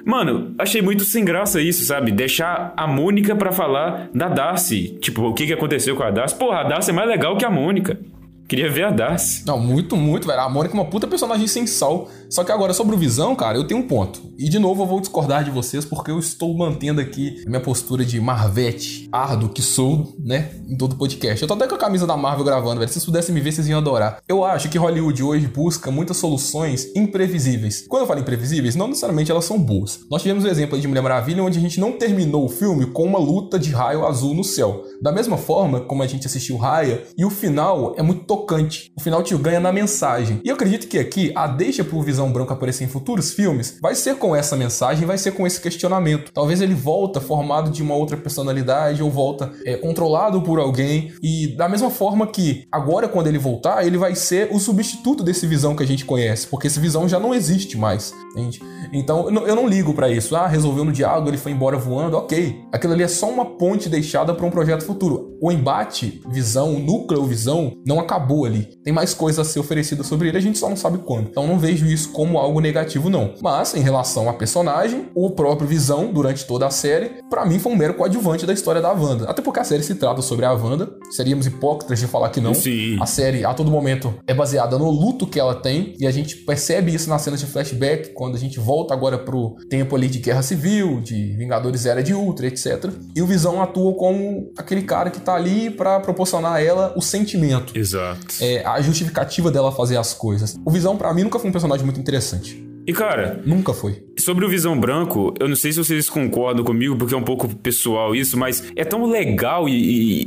[0.05, 2.11] Mano, achei muito sem graça isso, sabe?
[2.11, 4.97] Deixar a Mônica pra falar da Darcy.
[4.99, 6.35] Tipo, o que, que aconteceu com a Darcy?
[6.35, 7.99] Porra, a Darcy é mais legal que a Mônica.
[8.47, 9.45] Queria ver a Darcy.
[9.45, 10.39] Não, muito, muito, velho.
[10.39, 12.09] A Mônica é uma puta personagem sem sal.
[12.29, 14.21] Só que agora, sobre o Visão, cara, eu tenho um ponto.
[14.37, 18.05] E de novo eu vou discordar de vocês, porque eu estou mantendo aqui minha postura
[18.05, 20.51] de Marvete, árduo que sou, né?
[20.67, 21.41] Em todo podcast.
[21.41, 22.87] Eu tô até com a camisa da Marvel gravando, velho.
[22.87, 24.21] Se vocês pudessem me ver, vocês iam adorar.
[24.27, 27.85] Eu acho que Hollywood hoje busca muitas soluções imprevisíveis.
[27.87, 30.01] Quando eu falo imprevisíveis, não necessariamente elas são boas.
[30.09, 32.87] Nós tivemos o exemplo aí de Mulher Maravilha, onde a gente não terminou o filme
[32.87, 34.83] com uma luta de raio azul no céu.
[35.01, 38.91] Da mesma forma como a gente assistiu Raya, e o final é muito tocante.
[38.97, 40.41] O final te ganha na mensagem.
[40.43, 43.95] E eu acredito que aqui, a deixa pro Visão Branco aparecer em futuros filmes vai
[43.95, 46.31] ser com essa mensagem, vai ser com esse questionamento.
[46.33, 51.13] Talvez ele volta formado de uma outra personalidade ou volta é, controlado por alguém.
[51.21, 55.47] E da mesma forma que agora, quando ele voltar, ele vai ser o substituto desse
[55.47, 58.13] Visão que a gente conhece, porque esse Visão já não existe mais.
[58.31, 58.61] Entende?
[58.93, 60.35] Então eu não, ligo pra isso.
[60.35, 62.61] Ah, resolveu no diálogo, ele foi embora voando, ok.
[62.71, 65.37] Aquilo ali é só uma ponte deixada pra um projeto futuro.
[65.41, 68.69] O embate, visão, o núcleo visão, não acabou ali.
[68.83, 71.27] Tem mais coisa a ser oferecida sobre ele, a gente só não sabe quando.
[71.29, 73.33] Então não vejo isso como algo negativo, não.
[73.41, 77.71] Mas, em relação a personagem, o próprio Visão, durante toda a série, pra mim foi
[77.71, 79.29] um mero coadjuvante da história da Wanda.
[79.29, 80.89] Até porque a série se trata sobre a Wanda.
[81.11, 82.53] Seríamos hipócritas de falar que não.
[82.53, 82.97] Sim.
[83.01, 85.93] A série, a todo momento, é baseada no luto que ela tem.
[85.99, 89.55] E a gente percebe isso nas cenas de flashback, quando a gente volta agora pro
[89.69, 92.89] tempo ali de Guerra Civil, de Vingadores Era de Ultra, etc.
[93.15, 97.01] E o Visão atua como aquele cara que tá ali pra proporcionar a ela o
[97.01, 97.77] sentimento.
[97.77, 98.25] Exato.
[98.41, 100.55] É, a justificativa dela fazer as coisas.
[100.65, 102.65] O Visão, pra mim, nunca foi um personagem muito interessante.
[102.85, 104.06] E cara, Nunca foi.
[104.17, 107.47] Sobre o Visão Branco, eu não sei se vocês concordam comigo, porque é um pouco
[107.55, 109.73] pessoal isso, mas é tão legal e,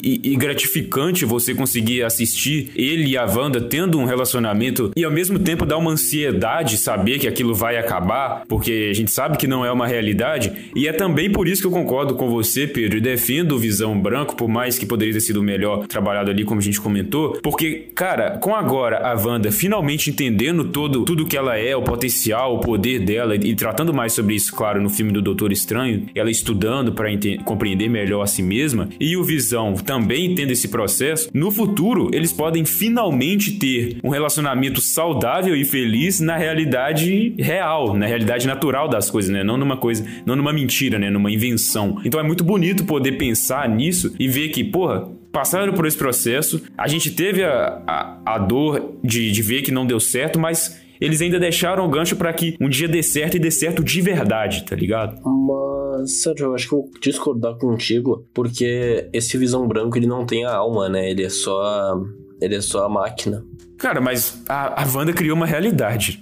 [0.02, 5.10] e- e- gratificante você conseguir assistir ele e a Wanda tendo um relacionamento e ao
[5.10, 9.46] mesmo tempo dar uma ansiedade saber que aquilo vai acabar, porque a gente sabe que
[9.46, 10.52] não é uma realidade.
[10.74, 13.98] E é também por isso que eu concordo com você, Pedro, e defendo o Visão
[14.00, 17.88] Branco, por mais que poderia ter sido melhor trabalhado ali, como a gente comentou, porque,
[17.94, 22.60] cara, com agora a Wanda finalmente entendendo todo, tudo que ela é, o potencial, o
[22.60, 26.92] poder dela e tratando mais sobre isso, claro, no filme do Doutor Estranho, ela estudando
[26.92, 27.08] para
[27.44, 32.32] compreender melhor a si mesma e o Visão também tendo esse processo, no futuro eles
[32.32, 39.10] podem finalmente ter um relacionamento saudável e feliz na realidade real, na realidade natural das
[39.10, 39.42] coisas, né?
[39.42, 41.10] Não numa coisa, não numa mentira, né?
[41.10, 42.00] Numa invenção.
[42.04, 46.62] Então é muito bonito poder pensar nisso e ver que, porra, passaram por esse processo,
[46.76, 50.80] a gente teve a, a, a dor de, de ver que não deu certo, mas
[51.00, 54.00] eles ainda deixaram o gancho para que um dia dê certo e dê certo de
[54.00, 55.20] verdade, tá ligado?
[55.24, 60.26] Mas, Sérgio, eu acho que eu vou discordar contigo, porque esse Visão Branco, ele não
[60.26, 61.10] tem a alma, né?
[61.10, 61.94] Ele é só...
[62.40, 63.44] Ele é só a máquina.
[63.80, 66.20] Cara, mas a, a Wanda criou uma realidade.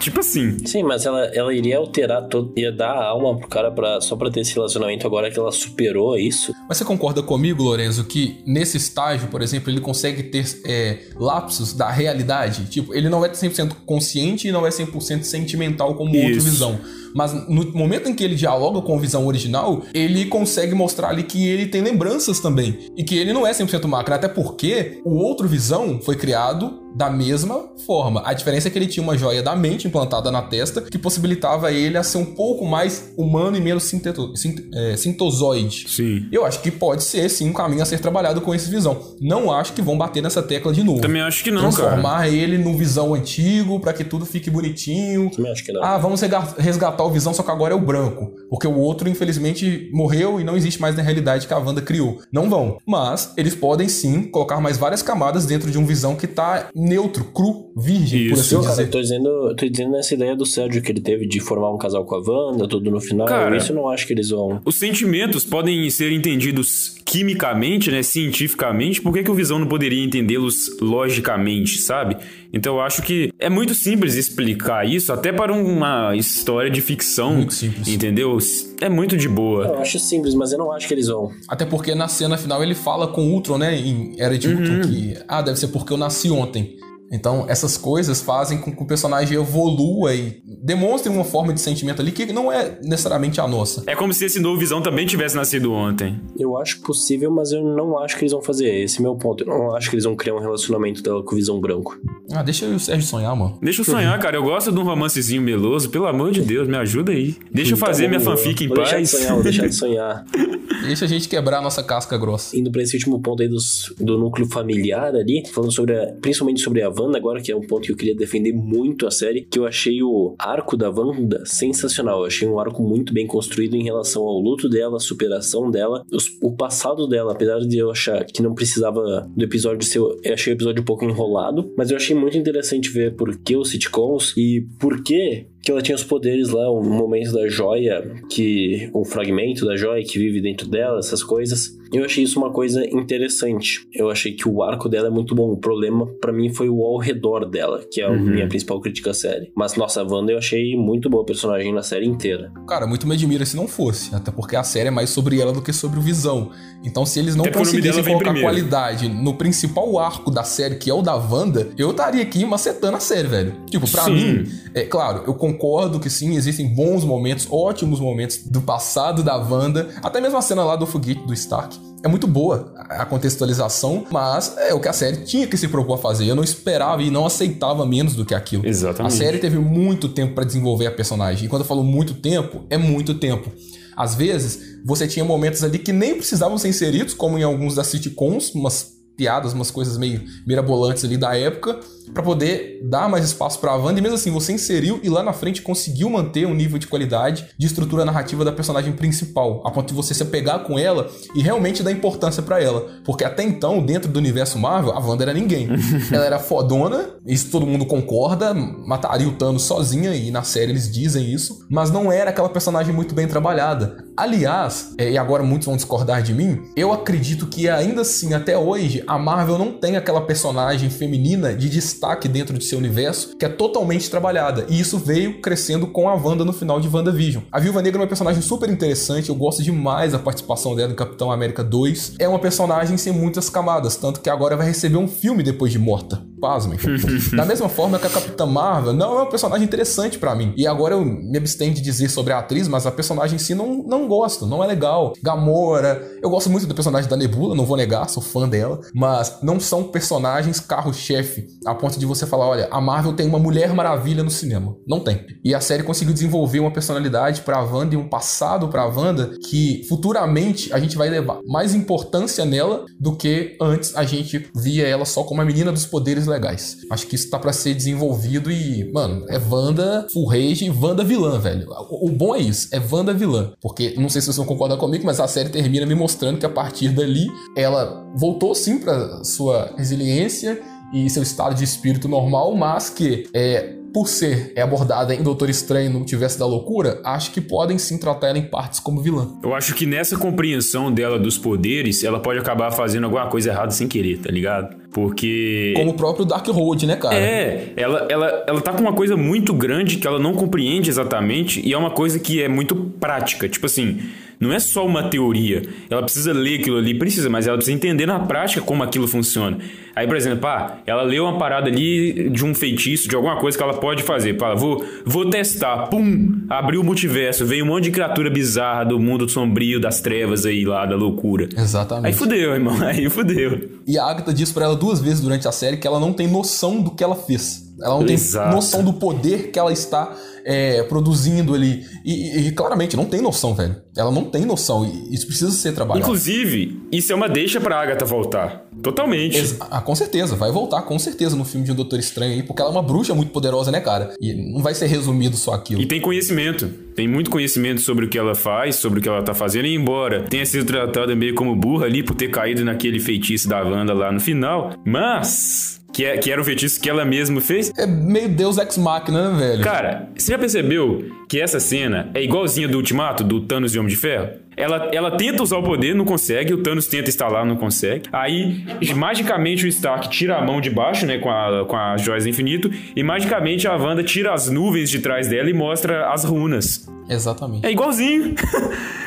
[0.00, 0.56] tipo assim.
[0.66, 2.52] Sim, mas ela, ela iria alterar todo.
[2.56, 5.52] ia dar a alma pro cara pra, só pra ter esse relacionamento agora que ela
[5.52, 6.54] superou isso.
[6.66, 11.74] Mas você concorda comigo, Lorenzo, que nesse estágio, por exemplo, ele consegue ter é, lapsos
[11.74, 12.64] da realidade?
[12.70, 16.24] Tipo, ele não é 100% consciente e não é 100% sentimental como Isso.
[16.24, 16.80] outro visão.
[17.14, 21.22] Mas no momento em que ele dialoga com a visão original, ele consegue mostrar ali
[21.22, 22.90] que ele tem lembranças também.
[22.96, 27.10] E que ele não é 100% máquina, até porque o outro visão foi criado da
[27.10, 28.22] mesma forma.
[28.24, 31.72] A diferença é que ele tinha uma joia da mente implantada na testa que possibilitava
[31.72, 35.86] ele a ser um pouco mais humano e menos sinteto, sint, é, sintozoide.
[35.88, 36.28] Sim.
[36.30, 39.14] Eu acho que pode ser sim um caminho a ser trabalhado com esse visão.
[39.20, 41.00] Não acho que vão bater nessa tecla de novo.
[41.00, 41.72] Também acho que não, cara.
[41.72, 45.30] Transformar ele no visão antigo pra que tudo fique bonitinho.
[45.30, 45.82] Também acho que não.
[45.82, 46.20] Ah, vamos
[46.58, 48.32] resgatar o visão, só que agora é o branco.
[48.48, 52.20] Porque o outro, infelizmente, morreu e não existe mais na realidade que a Wanda criou.
[52.32, 52.78] Não vão.
[52.86, 57.24] Mas eles podem sim colocar mais várias camadas dentro de um visão que tá neutro,
[57.24, 58.42] cru, virgem, por Isso.
[58.42, 58.82] assim Não, cara, dizer.
[58.84, 61.72] eu tô dizendo, eu tô dizendo nessa ideia do Sérgio que ele teve de formar
[61.72, 63.26] um casal com a Wanda, tudo no final.
[63.26, 63.56] Cara.
[63.56, 64.60] isso eu não acho que eles vão.
[64.64, 70.02] Os sentimentos podem ser entendidos quimicamente, né, cientificamente, por que, que o Visão não poderia
[70.04, 72.16] entendê-los logicamente, sabe?
[72.54, 77.34] Então eu acho que é muito simples explicar isso, até para uma história de ficção,
[77.34, 77.88] Muito simples.
[77.88, 78.38] entendeu?
[78.80, 79.64] É muito de boa.
[79.66, 81.32] Eu acho simples, mas eu não acho que eles vão.
[81.48, 83.76] Até porque na cena final ele fala com o Ultron, né?
[83.76, 85.16] Em Era de Ultron, que.
[85.26, 86.76] Ah, deve ser porque eu nasci ontem.
[87.12, 92.00] Então, essas coisas fazem com que o personagem evolua e demonstre uma forma de sentimento
[92.02, 93.82] ali que não é necessariamente a nossa.
[93.86, 96.18] É como se esse novo Visão também tivesse nascido ontem.
[96.38, 98.68] Eu acho possível, mas eu não acho que eles vão fazer.
[98.82, 99.44] Esse é meu ponto.
[99.44, 101.96] Eu não acho que eles vão criar um relacionamento dela com o Visão Branco.
[102.32, 103.58] Ah, deixa eu e o Sérgio sonhar, mano.
[103.62, 104.36] Deixa eu sonhar, cara.
[104.36, 105.90] Eu gosto de um romancezinho meloso.
[105.90, 107.36] Pelo amor de Deus, me ajuda aí.
[107.52, 109.10] Deixa eu fazer Tá minha fanfic em vou deixar de paz.
[109.10, 110.24] sonhar, vou deixar de sonhar.
[110.84, 112.54] Deixa a gente quebrar a nossa casca grossa.
[112.58, 116.60] Indo pra esse último ponto aí dos, do núcleo familiar ali, falando sobre a- principalmente
[116.60, 119.42] sobre a Wanda agora, que é um ponto que eu queria defender muito a série,
[119.44, 122.20] que eu achei o arco da Wanda sensacional.
[122.20, 126.04] Eu achei um arco muito bem construído em relação ao luto dela, a superação dela,
[126.12, 129.98] os- o passado dela, apesar de eu achar que não precisava do episódio ser.
[129.98, 133.56] Eu achei o episódio um pouco enrolado, mas eu achei muito interessante ver por que
[133.56, 138.14] os sitcoms e por que que ela tinha os poderes lá, o momento da joia,
[138.28, 141.78] que o fragmento da joia que vive dentro dela, essas coisas.
[141.92, 143.86] Eu achei isso uma coisa interessante.
[143.94, 145.52] Eu achei que o arco dela é muito bom.
[145.52, 149.12] O problema pra mim foi o ao redor dela, que é a minha principal crítica
[149.12, 149.52] à série.
[149.54, 152.52] Mas nossa, a Wanda eu achei muito boa personagem na série inteira.
[152.66, 154.12] Cara, muito me admira se não fosse.
[154.12, 156.50] Até porque a série é mais sobre ela do que sobre o Visão.
[156.84, 158.46] Então, se eles não Até conseguissem colocar primeiro.
[158.46, 162.96] qualidade no principal arco da série, que é o da Wanda, eu estaria aqui macetando
[162.96, 163.54] a série, velho.
[163.70, 164.14] Tipo, pra Sim.
[164.14, 165.53] mim, é claro, eu concordo
[166.00, 169.88] que sim, existem bons momentos, ótimos momentos do passado da Wanda.
[170.02, 171.78] Até mesmo a cena lá do foguete do Stark.
[172.02, 175.94] É muito boa a contextualização, mas é o que a série tinha que se propor
[175.94, 176.26] a fazer.
[176.26, 178.66] Eu não esperava e não aceitava menos do que aquilo.
[178.66, 179.14] Exatamente.
[179.14, 181.46] A série teve muito tempo pra desenvolver a personagem.
[181.46, 183.50] E quando eu falo muito tempo, é muito tempo.
[183.96, 187.86] Às vezes, você tinha momentos ali que nem precisavam ser inseridos, como em alguns das
[187.86, 191.78] sitcoms, umas piadas, umas coisas meio mirabolantes ali da época,
[192.12, 193.98] pra poder dar mais espaço pra Wanda.
[193.98, 197.46] E mesmo assim, você inseriu e lá na frente conseguiu manter um nível de qualidade
[197.58, 201.42] de estrutura narrativa da personagem principal, a ponto de você se apegar com ela e
[201.42, 202.86] realmente dar importância pra ela.
[203.04, 205.68] Porque até então, dentro do universo Marvel, a Wanda era ninguém.
[206.12, 210.90] ela era fodona, isso todo mundo concorda, mataria o Thanos sozinha, e na série eles
[210.90, 214.04] dizem isso, mas não era aquela personagem muito bem trabalhada.
[214.16, 218.56] Aliás, é, e agora muitos vão discordar de mim, eu acredito que ainda assim, até
[218.56, 221.93] hoje, a Marvel não tem aquela personagem feminina de destaque
[222.28, 224.66] dentro de seu universo que é totalmente trabalhada.
[224.68, 227.44] E isso veio crescendo com a Wanda no final de WandaVision.
[227.50, 230.96] A Viúva Negra é uma personagem super interessante, eu gosto demais da participação dela em
[230.96, 232.14] Capitão América 2.
[232.18, 235.78] É uma personagem sem muitas camadas, tanto que agora vai receber um filme depois de
[235.78, 236.22] morta.
[236.44, 236.78] Pasmem.
[237.34, 240.52] da mesma forma que a Capitã Marvel não é uma personagem interessante para mim.
[240.58, 243.54] E agora eu me abstenho de dizer sobre a atriz, mas a personagem em si
[243.54, 245.14] não, não gosto, não é legal.
[245.22, 249.38] Gamora, eu gosto muito do personagem da Nebula, não vou negar, sou fã dela, mas
[249.42, 253.72] não são personagens carro-chefe a ponto de você falar, olha, a Marvel tem uma Mulher
[253.72, 254.76] Maravilha no cinema.
[254.86, 255.24] Não tem.
[255.42, 259.82] E a série conseguiu desenvolver uma personalidade pra Wanda e um passado pra Wanda que
[259.88, 265.06] futuramente a gente vai levar mais importância nela do que antes a gente via ela
[265.06, 266.78] só como a menina dos poderes legais.
[266.90, 271.04] Acho que isso tá para ser desenvolvido e, mano, é Wanda full rage e Wanda
[271.04, 271.66] vilã, velho.
[271.90, 273.52] O, o bom é isso, é Wanda vilã.
[273.60, 276.46] Porque, não sei se vocês vão concordar comigo, mas a série termina me mostrando que
[276.46, 280.60] a partir dali ela voltou sim pra sua resiliência
[280.92, 285.48] e seu estado de espírito normal, mas que é por ser é abordada em Doutor
[285.48, 289.28] Estranho no Multiverso da Loucura, acho que podem sim tratar ela em partes como vilã.
[289.40, 293.70] Eu acho que nessa compreensão dela dos poderes, ela pode acabar fazendo alguma coisa errada
[293.70, 294.76] sem querer, tá ligado?
[294.92, 295.74] Porque.
[295.76, 297.14] Como o próprio Dark Road, né, cara?
[297.14, 301.64] É, ela, ela, ela tá com uma coisa muito grande que ela não compreende exatamente
[301.64, 303.48] e é uma coisa que é muito prática.
[303.48, 304.00] Tipo assim,
[304.38, 305.62] não é só uma teoria.
[305.88, 309.58] Ela precisa ler aquilo ali, precisa, mas ela precisa entender na prática como aquilo funciona.
[309.94, 313.56] Aí, por exemplo, ah, ela leu uma parada ali de um feitiço, de alguma coisa
[313.56, 314.36] que ela pode fazer.
[314.38, 315.86] Fala, vou, vou testar.
[315.86, 316.44] Pum!
[316.50, 317.46] Abriu o multiverso.
[317.46, 321.48] Veio um monte de criatura bizarra do mundo sombrio, das trevas aí lá, da loucura.
[321.56, 322.06] Exatamente.
[322.06, 322.74] Aí fudeu, irmão.
[322.84, 323.70] Aí fudeu.
[323.86, 326.28] E a Agatha diz pra ela duas vezes durante a série que ela não tem
[326.28, 327.63] noção do que ela fez.
[327.80, 328.46] Ela não Exato.
[328.46, 331.84] tem noção do poder que ela está é, produzindo ali.
[332.04, 333.76] E, e, claramente, não tem noção, velho.
[333.96, 334.84] Ela não tem noção.
[334.84, 336.06] E isso precisa ser trabalhado.
[336.06, 338.66] Inclusive, isso é uma deixa pra Agatha voltar.
[338.82, 339.38] Totalmente.
[339.38, 340.36] Ex ah, com certeza.
[340.36, 342.42] Vai voltar, com certeza, no filme de um Doutor Estranho aí.
[342.42, 344.14] Porque ela é uma bruxa muito poderosa, né, cara?
[344.20, 345.80] E não vai ser resumido só aquilo.
[345.80, 346.68] E tem conhecimento.
[346.94, 349.66] Tem muito conhecimento sobre o que ela faz, sobre o que ela tá fazendo.
[349.66, 353.62] E embora tenha sido tratada meio como burra ali por ter caído naquele feitiço da
[353.62, 354.72] Wanda lá no final.
[354.84, 357.72] Mas que, é, que era o feitiço que ela mesma fez.
[357.78, 359.62] É meio Deus Ex Machina, né, velho?
[359.62, 363.90] Cara, você já percebeu que essa cena é igualzinha do Ultimato, do Thanos e Homem
[363.90, 364.28] de Ferro?
[364.56, 366.54] Ela, ela tenta usar o poder, não consegue.
[366.54, 368.08] O Thanos tenta instalar, não consegue.
[368.12, 371.18] Aí, magicamente, o Stark tira a mão de baixo, né?
[371.18, 372.70] Com a, com a joias do infinito.
[372.94, 376.86] E magicamente a Wanda tira as nuvens de trás dela e mostra as runas.
[377.08, 377.66] Exatamente.
[377.66, 378.34] É igualzinho.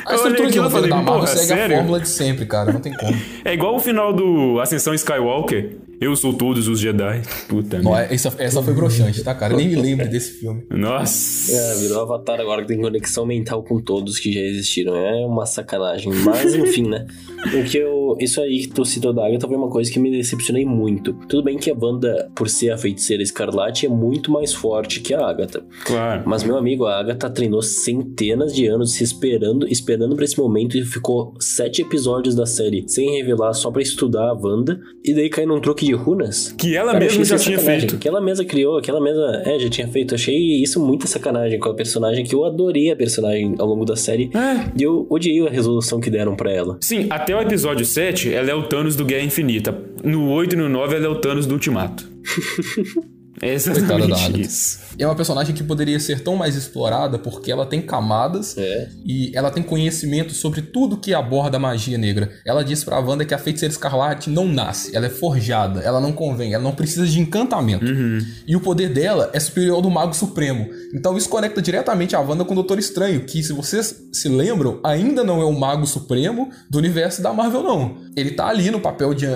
[0.06, 1.74] A estrutura de falei, da Marvel segue sério?
[1.74, 2.72] a fórmula de sempre, cara.
[2.72, 3.14] Não tem como.
[3.44, 5.76] É igual o final do Ascensão Skywalker.
[6.00, 7.22] Eu sou todos os Jedi.
[7.48, 9.52] Puta Não, essa, essa foi broxante, tá, cara?
[9.52, 10.64] Eu nem me lembro desse filme.
[10.70, 11.52] Nossa.
[11.52, 14.94] É, virou Avatar agora que tem conexão mental com todos que já existiram.
[14.96, 16.12] É uma sacanagem.
[16.12, 17.06] Mas, enfim, né?
[17.54, 17.97] O que eu.
[18.18, 21.12] Isso aí que tu citou da Agatha foi uma coisa que me decepcionei muito.
[21.28, 25.14] Tudo bem que a Wanda, por ser a feiticeira escarlate, é muito mais forte que
[25.14, 25.62] a Agatha.
[25.84, 26.22] Claro.
[26.26, 30.76] Mas, meu amigo, a Agatha treinou centenas de anos se esperando, esperando pra esse momento
[30.76, 34.80] e ficou sete episódios da série sem revelar só pra estudar a Wanda.
[35.04, 36.54] E daí cai num truque de runas.
[36.56, 37.98] Que ela Cara, mesma já tinha feito.
[37.98, 40.14] Que ela mesma criou, que ela mesma é, já tinha feito.
[40.14, 43.96] Achei isso muita sacanagem com a personagem, que eu adorei a personagem ao longo da
[43.96, 44.30] série.
[44.34, 44.70] É.
[44.78, 46.78] E eu odiei a resolução que deram para ela.
[46.80, 49.76] Sim, até o episódio 7, ela é o Thanos do Guerra Infinita.
[50.04, 52.08] No 8 e no 9, ela é o Thanos do Ultimato.
[53.40, 54.80] É exatamente isso.
[54.98, 58.88] É uma personagem que poderia ser tão mais explorada porque ela tem camadas é.
[59.04, 62.30] e ela tem conhecimento sobre tudo que aborda a magia negra.
[62.44, 66.12] Ela diz pra Wanda que a feiticeira escarlate não nasce, ela é forjada, ela não
[66.12, 67.84] convém, ela não precisa de encantamento.
[67.84, 68.18] Uhum.
[68.46, 70.68] E o poder dela é superior ao do Mago Supremo.
[70.92, 74.80] Então isso conecta diretamente a Wanda com o Doutor Estranho, que se vocês se lembram,
[74.82, 77.98] ainda não é o Mago Supremo do universo da Marvel, não.
[78.16, 79.26] Ele tá ali no papel de.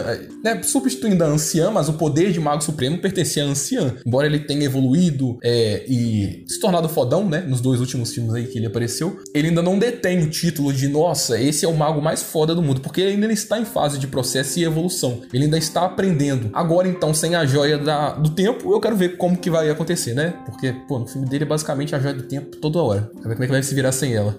[0.42, 3.91] Né, substituindo a anciã, mas o poder de Mago Supremo pertencia à anciã.
[4.06, 7.40] Embora ele tenha evoluído é, e se tornado fodão, né?
[7.40, 10.88] Nos dois últimos filmes aí que ele apareceu, ele ainda não detém o título de,
[10.88, 13.98] nossa, esse é o mago mais foda do mundo, porque ele ainda está em fase
[13.98, 15.22] de processo e evolução.
[15.32, 16.50] Ele ainda está aprendendo.
[16.52, 20.14] Agora, então, sem a joia da, do tempo, eu quero ver como que vai acontecer,
[20.14, 20.34] né?
[20.44, 23.10] Porque, pô, no filme dele é basicamente a joia do tempo toda hora.
[23.16, 24.38] Quero ver como é que vai se virar sem ela.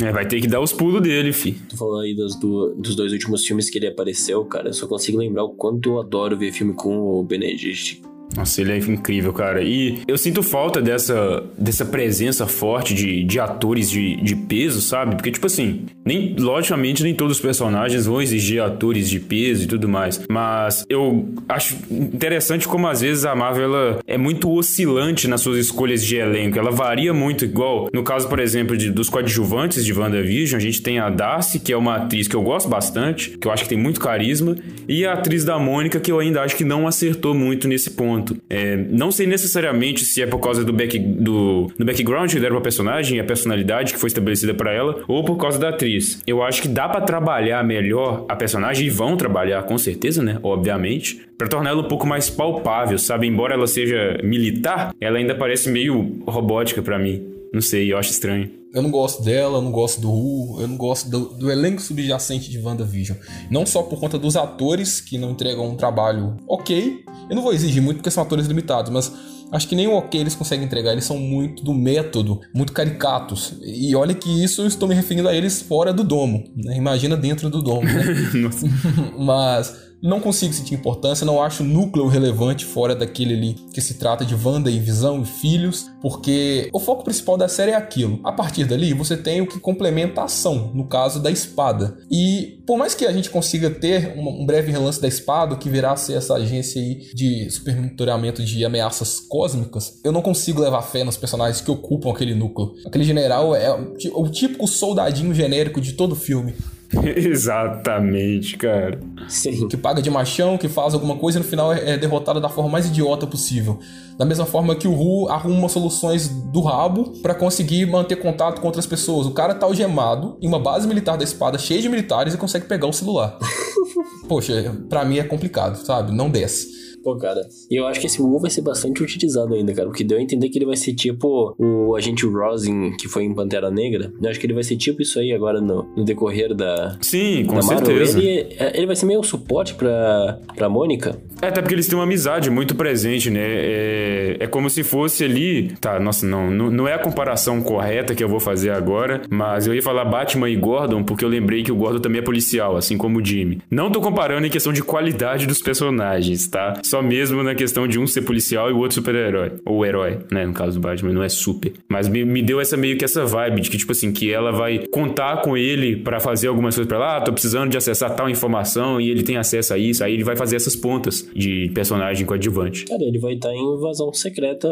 [0.00, 1.52] É, vai ter que dar os pulos dele, fi.
[1.52, 4.68] Tu falou aí dos, do, dos dois últimos filmes que ele apareceu, cara.
[4.68, 8.02] Eu só consigo lembrar o quanto eu adoro ver filme com o Benedict.
[8.36, 9.62] Nossa, ele é incrível, cara.
[9.62, 15.16] E eu sinto falta dessa, dessa presença forte de, de atores de, de peso, sabe?
[15.16, 19.66] Porque, tipo assim, nem, logicamente, nem todos os personagens vão exigir atores de peso e
[19.66, 20.20] tudo mais.
[20.30, 25.58] Mas eu acho interessante como, às vezes, a Marvel ela é muito oscilante nas suas
[25.58, 26.58] escolhas de elenco.
[26.58, 30.82] Ela varia muito, igual no caso, por exemplo, de, dos coadjuvantes de WandaVision, a gente
[30.82, 33.68] tem a Darcy, que é uma atriz que eu gosto bastante, que eu acho que
[33.68, 34.56] tem muito carisma,
[34.88, 38.25] e a atriz da Mônica, que eu ainda acho que não acertou muito nesse ponto.
[38.26, 38.42] Ponto.
[38.50, 42.56] É, não sei necessariamente se é por causa do, back, do, do background que deram
[42.56, 46.20] pra personagem, a personalidade que foi estabelecida para ela, ou por causa da atriz.
[46.26, 50.38] Eu acho que dá para trabalhar melhor a personagem, e vão trabalhar com certeza, né?
[50.42, 53.26] Obviamente, para tornar ela um pouco mais palpável, sabe?
[53.26, 57.35] Embora ela seja militar, ela ainda parece meio robótica para mim.
[57.56, 58.50] Não sei, eu acho estranho.
[58.74, 61.80] Eu não gosto dela, eu não gosto do Ru, eu não gosto do, do, elenco
[61.80, 63.16] subjacente de WandaVision.
[63.50, 67.02] Não só por conta dos atores que não entregam um trabalho ok.
[67.30, 69.10] Eu não vou exigir muito porque são atores limitados, mas
[69.50, 70.92] acho que nem o ok eles conseguem entregar.
[70.92, 73.54] Eles são muito do método, muito caricatos.
[73.64, 76.44] E olha que isso eu estou me referindo a eles fora do domo.
[76.54, 76.76] Né?
[76.76, 77.86] Imagina dentro do domo.
[77.86, 78.50] Né?
[79.16, 79.74] mas
[80.06, 84.34] não consigo sentir importância, não acho núcleo relevante fora daquele ali que se trata de
[84.34, 88.20] Wanda e Visão e filhos, porque o foco principal da série é aquilo.
[88.22, 91.98] A partir dali, você tem o que complementa a ação, no caso da espada.
[92.10, 95.92] E por mais que a gente consiga ter um breve relance da espada, que virá
[95.92, 101.04] a ser essa agência aí de supermonitoramento de ameaças cósmicas, eu não consigo levar fé
[101.04, 102.74] nos personagens que ocupam aquele núcleo.
[102.86, 103.72] Aquele general é
[104.14, 106.54] o típico soldadinho genérico de todo filme.
[107.16, 108.98] Exatamente, cara.
[109.28, 109.68] Sim.
[109.68, 112.48] Que paga de machão, que faz alguma coisa e no final é, é derrotado da
[112.48, 113.78] forma mais idiota possível.
[114.16, 118.66] Da mesma forma que o Ru arruma soluções do rabo para conseguir manter contato com
[118.66, 119.26] outras pessoas.
[119.26, 122.66] O cara tá algemado em uma base militar da espada cheia de militares e consegue
[122.66, 123.38] pegar o celular.
[124.28, 126.12] Poxa, pra mim é complicado, sabe?
[126.12, 126.85] Não desce.
[127.06, 130.02] Pô, cara, e eu acho que esse WoW vai ser bastante utilizado ainda, cara, porque
[130.02, 133.70] deu a entender que ele vai ser tipo o agente Rosin que foi em Pantera
[133.70, 134.12] Negra.
[134.20, 136.98] Eu acho que ele vai ser tipo isso aí agora no, no decorrer da.
[137.00, 138.18] Sim, com da certeza.
[138.18, 141.16] Ele, é, ele vai ser meio suporte pra, pra Mônica.
[141.40, 143.44] É, até porque eles têm uma amizade muito presente, né?
[143.44, 145.76] É, é como se fosse ali.
[145.80, 149.68] Tá, nossa, não, não, não é a comparação correta que eu vou fazer agora, mas
[149.68, 152.76] eu ia falar Batman e Gordon porque eu lembrei que o Gordon também é policial,
[152.76, 153.60] assim como o Jimmy.
[153.70, 156.80] Não tô comparando em questão de qualidade dos personagens, tá?
[156.82, 159.52] Só só mesmo na questão de um ser policial e o outro super-herói.
[159.66, 160.46] Ou herói, né?
[160.46, 161.74] No caso do Batman, não é super.
[161.88, 164.50] Mas me, me deu essa meio que essa vibe de que, tipo assim, que ela
[164.50, 168.14] vai contar com ele para fazer algumas coisas pra lá, ah, tô precisando de acessar
[168.14, 171.70] tal informação e ele tem acesso a isso, aí ele vai fazer essas pontas de
[171.74, 172.86] personagem coadjuvante.
[172.86, 174.68] Cara, ele vai estar em invasão secreta,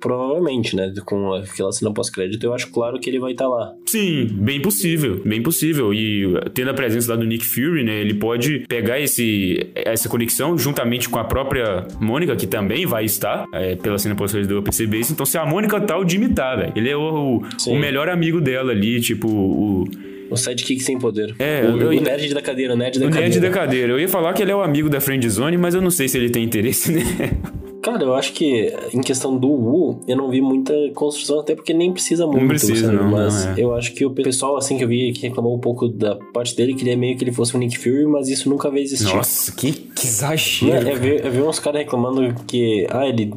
[0.00, 0.92] provavelmente, né?
[1.06, 3.72] Com aquela cena pós-crédito, eu acho claro que ele vai estar lá.
[3.86, 5.94] Sim, bem possível, bem possível.
[5.94, 8.00] E tendo a presença lá do Nick Fury, né?
[8.00, 11.57] Ele pode pegar esse, essa conexão juntamente com a própria
[12.00, 15.12] Mônica, que também vai estar, é, pela cena posterior perceber isso.
[15.12, 16.72] Então, se a Mônica tá, o Jimmy tá, velho.
[16.74, 19.84] Ele é o, o, o, melhor amigo dela ali, tipo, o.
[20.30, 21.34] O sidekick sem poder.
[21.38, 23.28] É, o, eu, o nerd da cadeira, o nerd da o cadeira.
[23.28, 23.92] nerd da cadeira.
[23.92, 26.06] Eu ia falar que ele é o amigo da Friend Zone, mas eu não sei
[26.06, 27.02] se ele tem interesse, né?
[27.92, 31.72] Cara, eu acho que em questão do Wu, eu não vi muita construção, até porque
[31.72, 32.40] nem precisa muito.
[32.40, 32.96] Não precisa, sabe?
[32.96, 33.10] não.
[33.10, 33.54] Mas não é.
[33.58, 36.54] eu acho que o pessoal, assim, que eu vi, que reclamou um pouco da parte
[36.54, 39.14] dele, queria meio que ele fosse um Nick Fury, mas isso nunca veio existir.
[39.14, 40.88] Nossa, que, que exagero.
[40.88, 43.32] É, eu, vi, eu vi uns caras reclamando que, ah, ele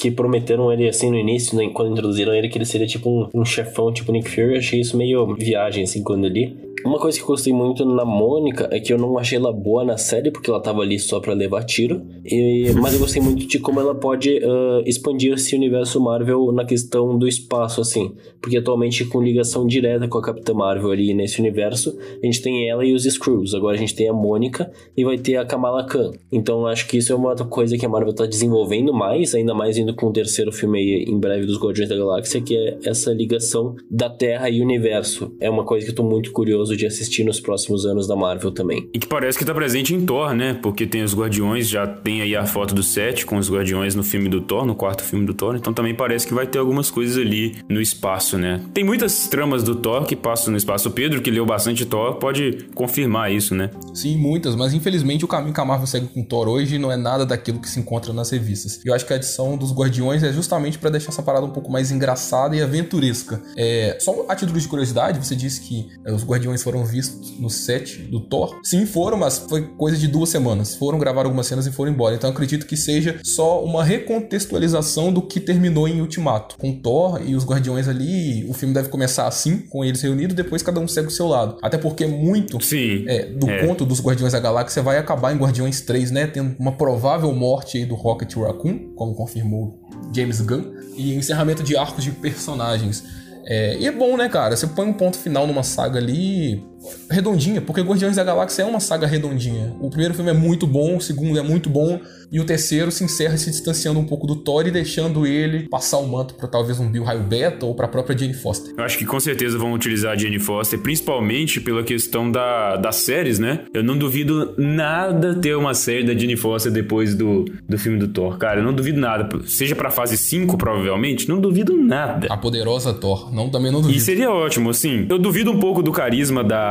[0.00, 3.28] que prometeram ele assim no início, né, quando introduziram ele, que ele seria tipo um,
[3.34, 4.54] um chefão, tipo Nick Fury.
[4.54, 6.70] Eu achei isso meio viagem, assim, quando eu li.
[6.84, 9.84] Uma coisa que eu gostei muito na Mônica é que eu não achei ela boa
[9.84, 12.02] na série, porque ela tava ali só pra levar tiro.
[12.24, 16.64] E, mas eu gostei muito de como ela pode uh, expandir esse universo Marvel na
[16.64, 18.14] questão do espaço, assim.
[18.40, 22.70] Porque atualmente, com ligação direta com a Capitã Marvel ali nesse universo, a gente tem
[22.70, 23.54] ela e os Screws.
[23.54, 26.12] Agora a gente tem a Mônica e vai ter a Kamala Khan.
[26.32, 29.76] Então acho que isso é uma coisa que a Marvel tá desenvolvendo mais, ainda mais
[29.76, 33.12] indo com o terceiro filme aí em breve dos Guardiões da Galáxia, que é essa
[33.12, 35.32] ligação da Terra e universo.
[35.40, 38.16] É uma coisa que eu tô muito curioso curioso de assistir nos próximos anos da
[38.16, 38.88] Marvel também.
[38.92, 40.54] E que parece que tá presente em Thor, né?
[40.54, 44.02] Porque tem os Guardiões, já tem aí a foto do set com os Guardiões no
[44.02, 45.56] filme do Thor, no quarto filme do Thor.
[45.56, 48.60] Então também parece que vai ter algumas coisas ali no espaço, né?
[48.74, 50.88] Tem muitas tramas do Thor que passam no espaço.
[50.88, 53.70] O Pedro, que leu bastante Thor, pode confirmar isso, né?
[53.94, 56.96] Sim, muitas, mas infelizmente o caminho que a Marvel segue com Thor hoje não é
[56.96, 58.80] nada daquilo que se encontra nas revistas.
[58.84, 61.70] Eu acho que a edição dos Guardiões é justamente para deixar essa parada um pouco
[61.70, 63.40] mais engraçada e aventuresca.
[63.56, 67.48] É, só a título de curiosidade, você disse que é, os Guardiões foram vistos no
[67.48, 68.60] set do Thor.
[68.62, 70.74] Sim, foram, mas foi coisa de duas semanas.
[70.74, 72.14] Foram gravar algumas cenas e foram embora.
[72.14, 76.56] Então acredito que seja só uma recontextualização do que terminou em Ultimato.
[76.58, 80.62] Com Thor e os Guardiões ali, o filme deve começar assim, com eles reunidos, depois
[80.62, 81.56] cada um segue o seu lado.
[81.62, 83.66] Até porque muito Sim, é, do é.
[83.66, 86.26] conto dos Guardiões da Galáxia vai acabar em Guardiões 3, né?
[86.26, 89.69] Tendo uma provável morte aí do Rocket Raccoon, como confirmou
[90.12, 90.64] James Gunn,
[90.96, 93.04] e encerramento de arcos de personagens.
[93.44, 94.56] É, e é bom, né, cara?
[94.56, 96.64] Você põe um ponto final numa saga ali,
[97.10, 99.74] redondinha, porque Guardiões da Galáxia é uma saga redondinha.
[99.80, 102.00] O primeiro filme é muito bom, o segundo é muito bom,
[102.32, 105.98] e o terceiro se encerra se distanciando um pouco do Thor e deixando ele passar
[105.98, 108.72] o manto para talvez um Bill Raio Beta ou para a própria Jane Foster.
[108.76, 112.96] Eu acho que com certeza vão utilizar a Jane Foster, principalmente pela questão da, das
[112.96, 113.64] séries, né?
[113.74, 118.08] Eu não duvido nada ter uma série da Jane Foster depois do, do filme do
[118.08, 118.38] Thor.
[118.38, 119.28] Cara, eu não duvido nada.
[119.46, 122.28] Seja pra fase 5, provavelmente, não duvido nada.
[122.30, 123.34] A poderosa Thor.
[123.34, 123.98] Não, também não duvido.
[123.98, 125.06] E seria ótimo, assim.
[125.10, 126.69] Eu duvido um pouco do carisma da,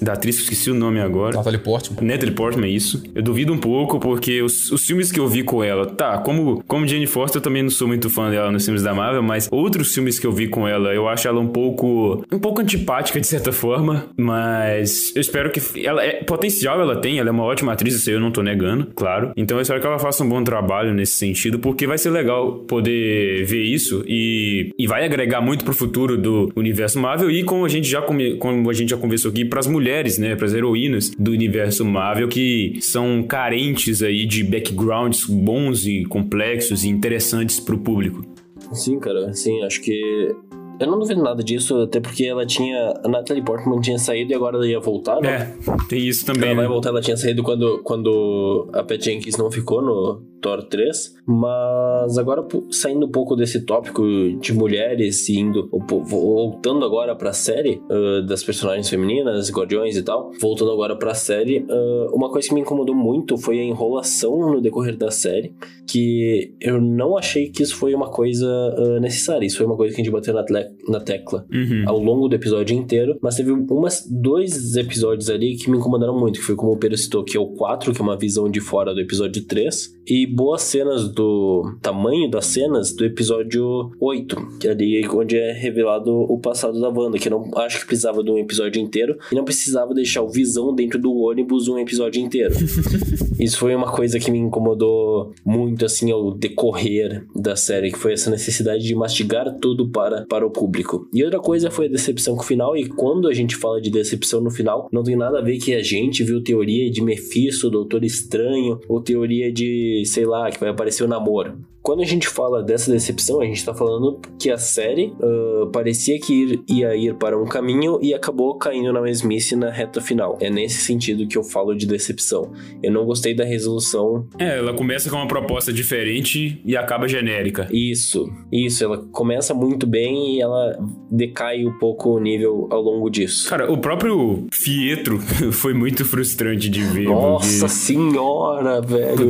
[0.00, 1.36] da atriz, esqueci o nome agora.
[1.36, 2.06] Natalie Portman.
[2.06, 3.02] Natalie Portman, isso.
[3.14, 6.62] Eu duvido um pouco, porque os, os filmes que eu vi com ela, tá, como,
[6.66, 9.48] como Jane Foster, eu também não sou muito fã dela nos filmes da Marvel, mas
[9.50, 13.20] outros filmes que eu vi com ela, eu acho ela um pouco, um pouco antipática
[13.20, 17.44] de certa forma, mas eu espero que ela é potencial ela tem, ela é uma
[17.44, 19.32] ótima atriz, isso aí eu não tô negando, claro.
[19.36, 22.60] Então eu espero que ela faça um bom trabalho nesse sentido, porque vai ser legal
[22.68, 27.64] poder ver isso e, e vai agregar muito pro futuro do universo Marvel e como
[27.64, 30.46] a gente já come, como a gente já conversou aqui para as mulheres, né, para
[30.46, 36.88] as heroínas do universo Marvel que são carentes aí de backgrounds bons e complexos e
[36.88, 38.24] interessantes pro público.
[38.72, 40.34] Sim, cara, sim, acho que.
[40.78, 42.94] Eu não duvido nada disso, até porque ela tinha.
[43.04, 45.54] A Natalie Portman tinha saído e agora ela ia voltar, né?
[45.66, 46.50] É, tem isso também.
[46.50, 46.70] Ela vai né?
[46.70, 51.16] voltar, ela tinha saído quando, quando a Pat Jenkins não ficou no Thor 3.
[51.26, 54.02] Mas agora, saindo um pouco desse tópico
[54.40, 55.68] de mulheres e indo,
[56.04, 61.60] voltando agora pra série uh, das personagens femininas, guardiões e tal, voltando agora pra série,
[61.60, 65.54] uh, uma coisa que me incomodou muito foi a enrolação no decorrer da série,
[65.86, 68.46] que eu não achei que isso foi uma coisa
[68.78, 69.46] uh, necessária.
[69.46, 70.44] Isso foi uma coisa que a gente bateu na,
[70.88, 71.84] na tecla Uhum.
[71.86, 76.38] ao longo do episódio inteiro, mas teve umas, dois episódios ali que me incomodaram muito,
[76.38, 78.60] que foi como o Pedro citou, que é o 4, que é uma visão de
[78.60, 84.68] fora do episódio 3, e boas cenas do tamanho das cenas do episódio 8, que
[84.68, 88.22] é ali onde é revelado o passado da Wanda, que eu não acho que precisava
[88.22, 92.22] de um episódio inteiro, e não precisava deixar o Visão dentro do ônibus um episódio
[92.22, 92.54] inteiro.
[93.38, 98.12] Isso foi uma coisa que me incomodou muito, assim, ao decorrer da série, que foi
[98.12, 101.08] essa necessidade de mastigar tudo para, para o público.
[101.12, 103.90] E outra coisa foi a decepção com o final, e quando a gente fala de
[103.90, 107.70] decepção no final, não tem nada a ver que a gente viu teoria de Mephisto,
[107.70, 111.58] Doutor Estranho, ou teoria de, sei lá, que vai aparecer o namoro.
[111.82, 116.20] Quando a gente fala dessa decepção, a gente tá falando que a série ah, parecia
[116.20, 120.36] que ir- ia ir para um caminho e acabou caindo na mesmice na reta final.
[120.42, 122.52] É nesse sentido que eu falo de decepção.
[122.82, 124.26] Eu não gostei da resolução.
[124.38, 127.66] É, ela começa com uma proposta diferente e acaba genérica.
[127.72, 128.84] Isso, isso.
[128.84, 130.78] Ela começa muito bem e ela
[131.10, 133.48] decai um pouco o nível ao longo disso.
[133.48, 135.18] Cara, o próprio Fietro
[135.50, 137.04] foi muito frustrante de ver.
[137.06, 139.28] Nossa senhora, velho.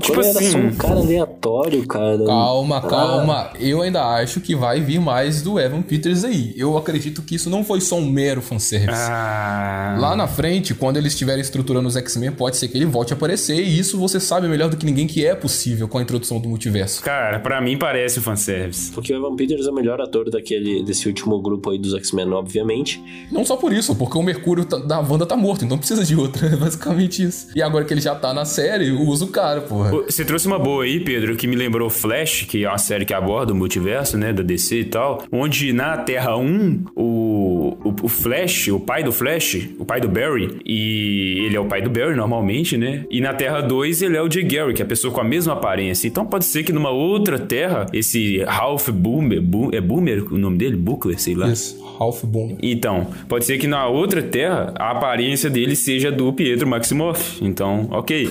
[0.00, 2.24] tipo Quando era assim- só um cara aleatório, cara.
[2.24, 2.80] Calma, Ah.
[2.82, 3.50] calma.
[3.60, 6.54] Eu ainda acho que vai vir mais do Evan Peters aí.
[6.56, 8.92] Eu acredito que isso não foi só um mero fanservice.
[9.10, 9.96] Ah.
[9.98, 13.16] Lá na frente, quando eles estiverem estruturando os X-Men, pode ser que ele volte a
[13.16, 13.56] aparecer.
[13.60, 16.48] E isso você sabe melhor do que ninguém que é possível com a introdução do
[16.48, 17.02] multiverso.
[17.02, 18.90] Cara, pra mim parece um fanservice.
[18.92, 22.32] Porque o Evan Peters é o melhor ator daquele, desse último grupo aí dos X-Men,
[22.32, 23.02] obviamente.
[23.30, 26.16] Não só por isso, porque o Mercúrio tá- da Wanda tá morto, então precisa de
[26.16, 26.44] outra.
[26.54, 27.48] É basicamente isso.
[27.56, 29.90] E agora que ele já tá na série, usa o cara, porra.
[30.14, 33.12] Você trouxe uma boa aí, Pedro, que me lembrou Flash, que é uma série que
[33.12, 38.08] aborda o multiverso, né, da DC e tal, onde na Terra 1, o, o, o
[38.08, 41.90] Flash, o pai do Flash, o pai do Barry, e ele é o pai do
[41.90, 45.20] Barry normalmente, né, e na Terra 2 ele é o Jay Garrick, a pessoa com
[45.20, 46.06] a mesma aparência.
[46.06, 50.58] Então pode ser que numa outra Terra, esse Ralph Boomer, Bo- é Boomer o nome
[50.58, 50.76] dele?
[50.76, 51.48] Buckler, sei lá.
[51.48, 52.56] Isso, Ralph Boom.
[52.62, 57.44] Então, pode ser que na outra Terra a aparência dele seja do Pietro Maximoff.
[57.44, 58.30] Então, ok.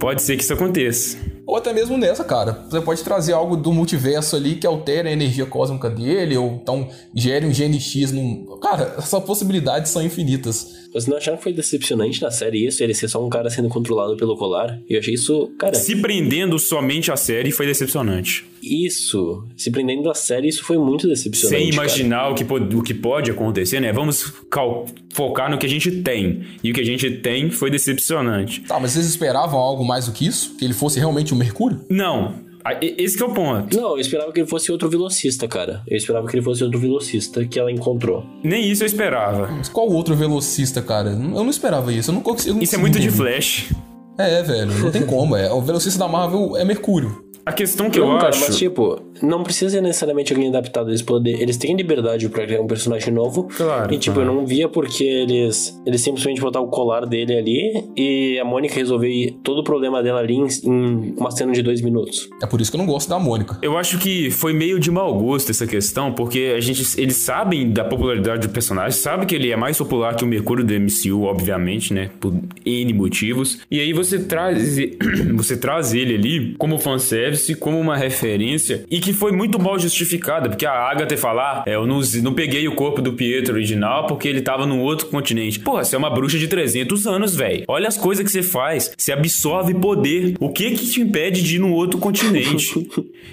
[0.00, 1.18] Pode ser que isso aconteça.
[1.46, 2.64] Ou até mesmo nessa, cara.
[2.70, 6.88] Você pode trazer algo do multiverso ali que altere a energia cósmica dele, ou então
[7.14, 8.58] gere um GNX num.
[8.62, 10.79] Cara, essas possibilidades são infinitas.
[10.92, 12.82] Vocês não acharam que foi decepcionante na série isso?
[12.82, 14.78] Ele ser só um cara sendo controlado pelo colar?
[14.88, 18.44] Eu achei isso, cara, Se prendendo somente a série foi decepcionante.
[18.62, 19.44] isso.
[19.56, 21.58] Se prendendo da série, isso foi muito decepcionante.
[21.62, 21.86] Sem cara.
[21.86, 23.92] imaginar o que, pode, o que pode acontecer, né?
[23.92, 24.84] Vamos cal-
[25.14, 26.42] focar no que a gente tem.
[26.62, 28.60] E o que a gente tem foi decepcionante.
[28.62, 30.56] Tá, mas vocês esperavam algo mais do que isso?
[30.58, 31.80] Que ele fosse realmente o Mercúrio?
[31.88, 32.34] Não.
[32.64, 33.76] A- e- Esse que é o ponto.
[33.76, 35.82] Não, eu esperava que ele fosse outro velocista, cara.
[35.86, 38.24] Eu esperava que ele fosse outro velocista que ela encontrou.
[38.42, 39.46] Nem isso eu esperava.
[39.48, 41.10] Mas qual outro velocista, cara?
[41.10, 42.10] Eu não esperava isso.
[42.10, 42.62] Eu não consigo.
[42.62, 43.72] Isso é muito de Flash.
[44.18, 45.34] É, velho, não tem como.
[45.36, 45.50] É.
[45.52, 47.24] O velocista da Marvel é Mercúrio.
[47.50, 48.40] A questão que eu não, cara, acho.
[48.46, 50.88] mas tipo, não precisa ser necessariamente alguém adaptado.
[50.88, 53.48] Eles, poder, eles têm liberdade pra criar um personagem novo.
[53.56, 54.30] Claro, E tipo, claro.
[54.30, 58.74] eu não via porque eles, eles simplesmente botar o colar dele ali e a Mônica
[58.74, 62.28] resolver todo o problema dela ali em, em uma cena de dois minutos.
[62.42, 63.58] É por isso que eu não gosto da Mônica.
[63.62, 67.70] Eu acho que foi meio de mau gosto essa questão, porque a gente, eles sabem
[67.70, 71.22] da popularidade do personagem, sabem que ele é mais popular que o Mercúrio do MCU,
[71.24, 72.10] obviamente, né?
[72.20, 72.32] Por
[72.64, 73.58] N motivos.
[73.70, 74.76] E aí você traz,
[75.34, 80.48] você traz ele ali como fanservice, como uma referência, e que foi muito mal justificada,
[80.48, 84.28] porque a Agatha falar, é, eu não, não peguei o corpo do Pietro original porque
[84.28, 85.60] ele tava num outro continente.
[85.60, 87.64] Porra, você é uma bruxa de 300 anos, velho.
[87.68, 88.92] Olha as coisas que você faz.
[88.96, 90.34] Você absorve poder.
[90.40, 92.88] O que que te impede de ir num outro continente?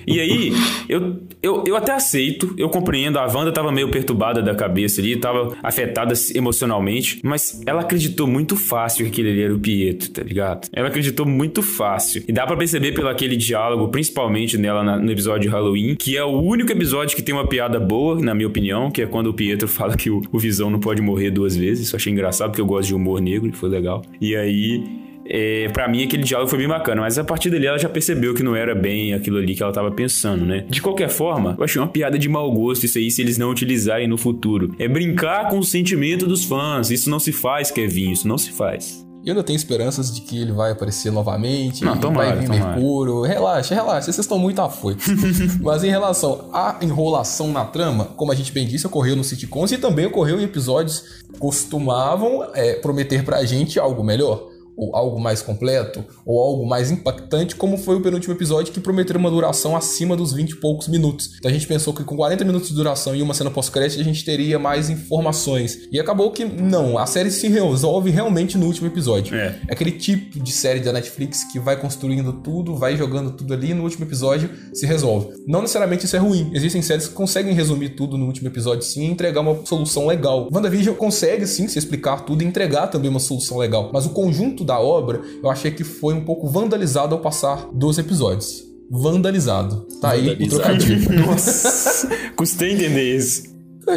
[0.05, 0.51] e aí,
[0.89, 3.17] eu, eu, eu até aceito, eu compreendo.
[3.17, 8.55] A Wanda tava meio perturbada da cabeça ali, tava afetada emocionalmente, mas ela acreditou muito
[8.55, 10.67] fácil que ali era o Pietro, tá ligado?
[10.73, 12.23] Ela acreditou muito fácil.
[12.27, 16.15] E dá pra perceber pelo aquele diálogo, principalmente nela na- no episódio de Halloween, que
[16.17, 19.27] é o único episódio que tem uma piada boa, na minha opinião, que é quando
[19.27, 21.87] o Pietro fala que o, o Visão não pode morrer duas vezes.
[21.87, 24.01] Isso achei engraçado, porque eu gosto de humor negro, foi legal.
[24.21, 24.83] E aí.
[25.29, 28.33] É, para mim aquele diálogo foi bem bacana, mas a partir dali ela já percebeu
[28.33, 30.63] que não era bem aquilo ali que ela tava pensando, né?
[30.69, 33.49] De qualquer forma, eu achei uma piada de mau gosto isso aí se eles não
[33.51, 34.73] utilizarem no futuro.
[34.79, 36.91] É brincar com o sentimento dos fãs.
[36.91, 39.05] Isso não se faz, Kevin, isso não se faz.
[39.27, 41.83] Eu ainda tenho esperanças de que ele vai aparecer novamente.
[41.83, 42.75] Não, tomara, vai vir tomara.
[42.75, 43.21] Mercúrio.
[43.23, 45.05] Relaxa, relaxa, vocês estão muito afoitos.
[45.59, 49.73] Mas em relação à enrolação na trama, como a gente bem disse, ocorreu no sitcoms
[49.73, 54.47] e também ocorreu em episódios que costumavam é, prometer pra gente algo melhor.
[54.77, 59.17] Ou algo mais completo, ou algo mais impactante, como foi o penúltimo episódio que prometeu
[59.17, 61.31] uma duração acima dos 20 e poucos minutos.
[61.37, 64.03] Então a gente pensou que com 40 minutos de duração e uma cena pós-crédito a
[64.03, 65.79] gente teria mais informações.
[65.91, 69.35] E acabou que não, a série se resolve realmente no último episódio.
[69.35, 69.59] É.
[69.67, 73.71] É aquele tipo de série da Netflix que vai construindo tudo, vai jogando tudo ali
[73.71, 75.29] e no último episódio se resolve.
[75.47, 76.51] Não necessariamente isso é ruim.
[76.53, 80.49] Existem séries que conseguem resumir tudo no último episódio sim e entregar uma solução legal.
[80.51, 83.89] WandaVision consegue sim se explicar tudo e entregar também uma solução legal.
[83.93, 87.97] Mas o conjunto da obra eu achei que foi um pouco vandalizado ao passar dos
[87.97, 88.63] episódios.
[88.91, 89.87] Vandalizado.
[89.99, 90.49] Tá aí o Vandalizado.
[90.49, 91.25] trocadilho.
[91.25, 93.43] Nossa, custei entender isso.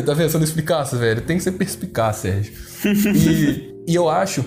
[0.07, 0.31] Tá vendo?
[0.31, 1.21] Se eu não explicasse, velho.
[1.23, 2.53] Tem que ser perspicaz, Sérgio.
[3.15, 4.43] E, e eu acho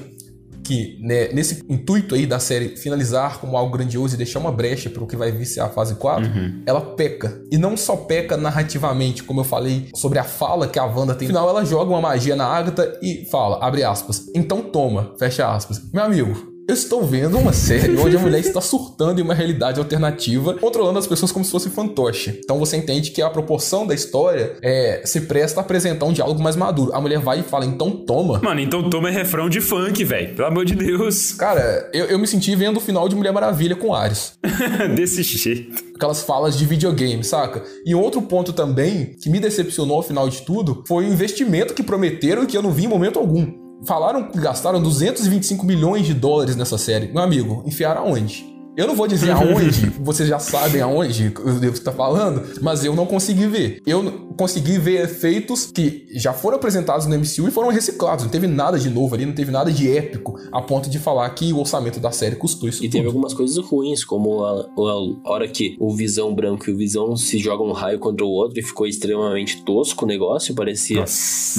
[0.63, 4.89] que né, nesse intuito aí da série finalizar como algo grandioso e deixar uma brecha
[4.89, 6.25] para o que vai vir ser a fase 4,
[6.65, 7.41] ela peca.
[7.51, 11.27] E não só peca narrativamente, como eu falei sobre a fala que a Wanda tem.
[11.27, 15.53] No final, ela joga uma magia na Agatha e fala, abre aspas, então toma, fecha
[15.53, 15.81] aspas.
[15.91, 19.79] Meu amigo, eu estou vendo uma série onde a mulher está surtando em uma realidade
[19.79, 22.39] alternativa, controlando as pessoas como se fosse fantoche.
[22.43, 26.41] Então você entende que a proporção da história é, se presta a apresentar um diálogo
[26.41, 26.93] mais maduro.
[26.93, 28.39] A mulher vai e fala, então toma.
[28.41, 30.35] Mano, então toma é refrão de funk, velho.
[30.35, 31.33] Pelo amor de Deus.
[31.33, 34.33] Cara, eu, eu me senti vendo o final de Mulher Maravilha com Ares.
[34.95, 35.83] Desse jeito.
[35.95, 37.63] Aquelas falas de videogame, saca?
[37.85, 41.83] E outro ponto também que me decepcionou ao final de tudo foi o investimento que
[41.83, 43.62] prometeram e que eu não vi em momento algum.
[43.85, 47.07] Falaram que gastaram 225 milhões de dólares nessa série.
[47.11, 48.52] Meu amigo, enfiaram aonde?
[48.75, 52.95] Eu não vou dizer aonde, vocês já sabem aonde eu devo estar falando, mas eu
[52.95, 53.81] não consegui ver.
[53.85, 58.25] Eu consegui ver efeitos que já foram apresentados no MCU e foram reciclados.
[58.25, 61.29] Não teve nada de novo ali, não teve nada de épico, a ponto de falar
[61.31, 63.09] que o orçamento da série custou isso E teve tudo.
[63.09, 67.37] algumas coisas ruins, como a, a hora que o Visão Branco e o Visão se
[67.37, 70.55] jogam um raio contra o outro e ficou extremamente tosco o negócio.
[70.55, 71.05] Parecia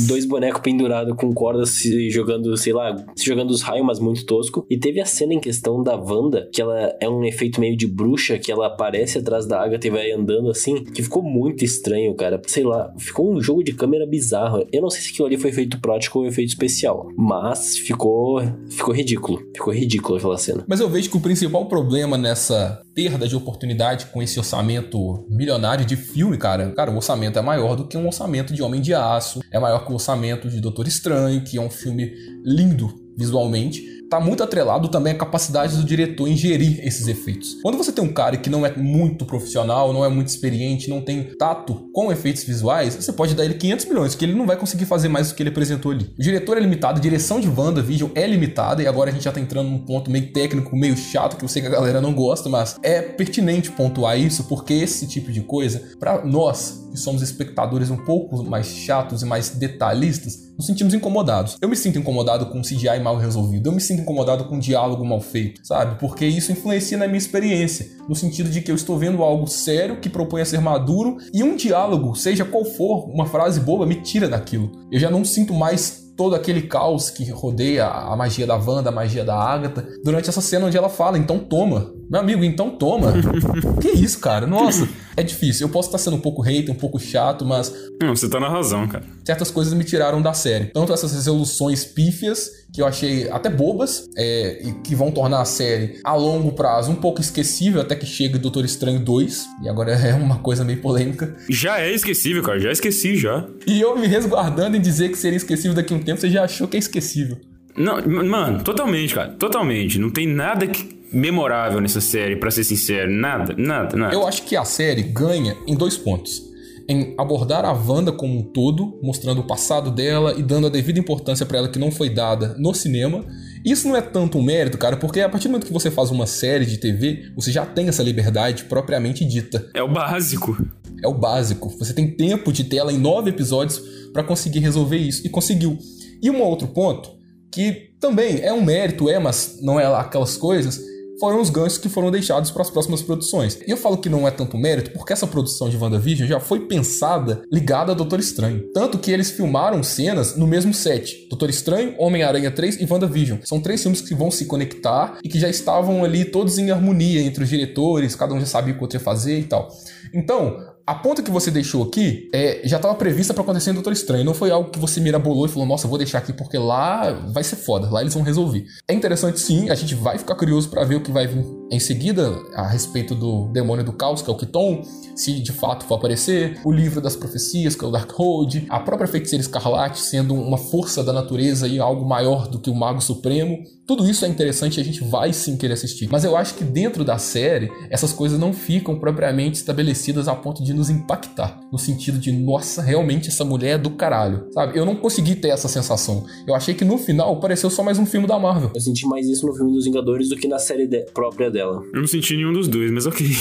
[0.08, 4.26] dois bonecos pendurados com cordas se jogando, sei lá, se jogando os raios, mas muito
[4.26, 4.66] tosco.
[4.68, 7.86] E teve a cena em questão da Wanda, que ela é um efeito meio de
[7.86, 12.14] bruxa, que ela aparece atrás da Agatha e vai andando assim, que ficou muito estranho,
[12.14, 12.40] cara.
[12.46, 14.66] Sei lá, ficou um jogo de câmera bizarro.
[14.72, 18.94] Eu não sei se aquilo ali foi efeito prático ou efeito especial, mas ficou, ficou
[18.94, 19.40] ridículo.
[19.54, 20.64] Ficou ridículo aquela cena.
[20.66, 25.84] Mas eu vejo que o principal problema nessa perda de oportunidade com esse orçamento milionário
[25.84, 28.94] de filme, cara, cara, o orçamento é maior do que um orçamento de Homem de
[28.94, 32.12] Aço, é maior que o orçamento de Doutor Estranho, que é um filme
[32.44, 33.93] lindo visualmente.
[34.10, 37.58] Tá muito atrelado também à capacidade do diretor em gerir esses efeitos.
[37.62, 41.00] Quando você tem um cara que não é muito profissional, não é muito experiente, não
[41.00, 44.56] tem tato com efeitos visuais, você pode dar ele 500 milhões, que ele não vai
[44.56, 46.12] conseguir fazer mais do que ele apresentou ali.
[46.18, 49.32] O diretor é limitado, a direção de WandaVision é limitada, e agora a gente já
[49.32, 52.14] tá entrando num ponto meio técnico, meio chato, que eu sei que a galera não
[52.14, 57.22] gosta, mas é pertinente pontuar isso, porque esse tipo de coisa, para nós que somos
[57.22, 61.56] espectadores um pouco mais chatos e mais detalhistas, nos sentimos incomodados.
[61.60, 65.20] Eu me sinto incomodado com CGI mal resolvido, eu me sinto incomodado com diálogo mal
[65.20, 65.98] feito, sabe?
[65.98, 70.00] Porque isso influencia na minha experiência, no sentido de que eu estou vendo algo sério
[70.00, 73.96] que propõe a ser maduro e um diálogo, seja qual for, uma frase boba, me
[73.96, 74.70] tira daquilo.
[74.92, 78.92] Eu já não sinto mais todo aquele caos que rodeia a magia da Wanda, a
[78.92, 81.92] magia da Agatha, durante essa cena onde ela fala, então toma.
[82.10, 83.12] Meu amigo, então toma.
[83.80, 84.46] que isso, cara?
[84.46, 85.66] Nossa, é difícil.
[85.66, 88.48] Eu posso estar sendo um pouco hater, um pouco chato, mas Não, você tá na
[88.48, 89.04] razão, cara.
[89.24, 90.66] certas coisas me tiraram da série.
[90.66, 95.44] Tanto essas resoluções pífias, que eu achei até bobas, é, e que vão tornar a
[95.44, 99.92] série a longo prazo um pouco esquecível, até que chega Doutor Estranho 2, e agora
[99.96, 101.34] é uma coisa meio polêmica.
[101.48, 102.58] Já é esquecível, cara.
[102.60, 103.46] Já esqueci, já.
[103.66, 106.44] E eu me resguardando em dizer que seria esquecível daqui a um tempo, você já
[106.44, 107.36] achou que é esquecível.
[107.76, 109.32] Não, mano, totalmente, cara.
[109.32, 109.98] Totalmente.
[109.98, 113.10] Não tem nada que- memorável nessa série, pra ser sincero.
[113.10, 114.14] Nada, nada, nada.
[114.14, 116.42] Eu acho que a série ganha em dois pontos.
[116.86, 120.98] Em abordar a Wanda como um todo, mostrando o passado dela e dando a devida
[120.98, 123.24] importância pra ela que não foi dada no cinema.
[123.64, 126.10] Isso não é tanto um mérito, cara, porque a partir do momento que você faz
[126.10, 129.66] uma série de TV, você já tem essa liberdade propriamente dita.
[129.72, 130.62] É o básico.
[131.02, 131.70] É o básico.
[131.78, 133.80] Você tem tempo de tela em nove episódios
[134.12, 135.26] pra conseguir resolver isso.
[135.26, 135.78] E conseguiu.
[136.22, 137.10] E um outro ponto,
[137.50, 140.80] que também é um mérito, é, mas não é lá aquelas coisas,
[141.18, 143.58] foram os ganchos que foram deixados para as próximas produções.
[143.66, 146.60] E eu falo que não é tanto mérito porque essa produção de WandaVision já foi
[146.66, 148.64] pensada ligada a Doutor Estranho.
[148.72, 151.26] Tanto que eles filmaram cenas no mesmo set.
[151.28, 153.38] Doutor Estranho, Homem-Aranha 3 e WandaVision.
[153.44, 157.20] São três filmes que vão se conectar e que já estavam ali todos em harmonia
[157.20, 159.68] entre os diretores, cada um já sabia o que outro ia fazer e tal.
[160.12, 163.92] Então, a ponta que você deixou aqui é, já estava prevista para acontecer em Doutor
[163.92, 164.24] Estranho.
[164.24, 167.42] Não foi algo que você mirabolou e falou, nossa, vou deixar aqui porque lá vai
[167.42, 168.64] ser foda, lá eles vão resolver.
[168.86, 171.80] É interessante sim, a gente vai ficar curioso para ver o que vai vir em
[171.80, 174.82] seguida a respeito do Demônio do Caos, que é o Kiton,
[175.14, 179.08] se de fato for aparecer, o livro das profecias, que é o Darkhold, a própria
[179.08, 183.62] feiticeira Escarlate sendo uma força da natureza e algo maior do que o Mago Supremo.
[183.86, 186.08] Tudo isso é interessante e a gente vai sim querer assistir.
[186.10, 190.64] Mas eu acho que dentro da série, essas coisas não ficam propriamente estabelecidas a ponto
[190.64, 191.60] de nos impactar.
[191.70, 194.48] No sentido de, nossa, realmente essa mulher é do caralho.
[194.52, 194.78] Sabe?
[194.78, 196.24] Eu não consegui ter essa sensação.
[196.46, 198.70] Eu achei que no final pareceu só mais um filme da Marvel.
[198.74, 201.82] Eu senti mais isso no filme dos Vingadores do que na série própria dela.
[201.94, 203.26] Eu não senti nenhum dos dois, mas ok.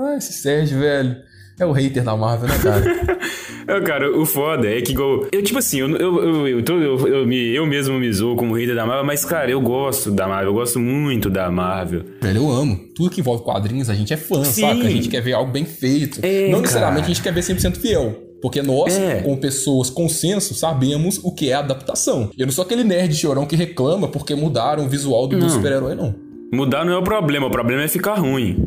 [0.00, 1.16] Ah, esse Sérgio, velho.
[1.58, 3.18] É o hater da Marvel, né, cara?
[3.68, 5.26] É, cara, o foda é que igual.
[5.30, 8.34] Eu, tipo assim, eu, eu, eu, eu, tô- eu, eu, me, eu mesmo me zoo
[8.34, 12.02] como hater da Marvel, mas, cara, eu gosto da Marvel, eu gosto muito da Marvel.
[12.22, 12.80] velho, eu amo.
[12.94, 14.62] Tudo que envolve quadrinhos, a gente é fã, Sim.
[14.62, 14.86] saca?
[14.86, 16.18] A gente quer ver algo bem feito.
[16.22, 17.12] É, não necessariamente cara.
[17.12, 18.16] a gente quer ver 100% fiel.
[18.40, 19.20] Porque nós, É.
[19.22, 22.30] como pessoas com senso, sabemos o que é adaptação.
[22.38, 26.14] Eu não sou aquele nerd chorão que reclama porque mudaram o visual do, super-herói, não.
[26.52, 28.64] Mudar não é o problema, o problema é ficar ruim.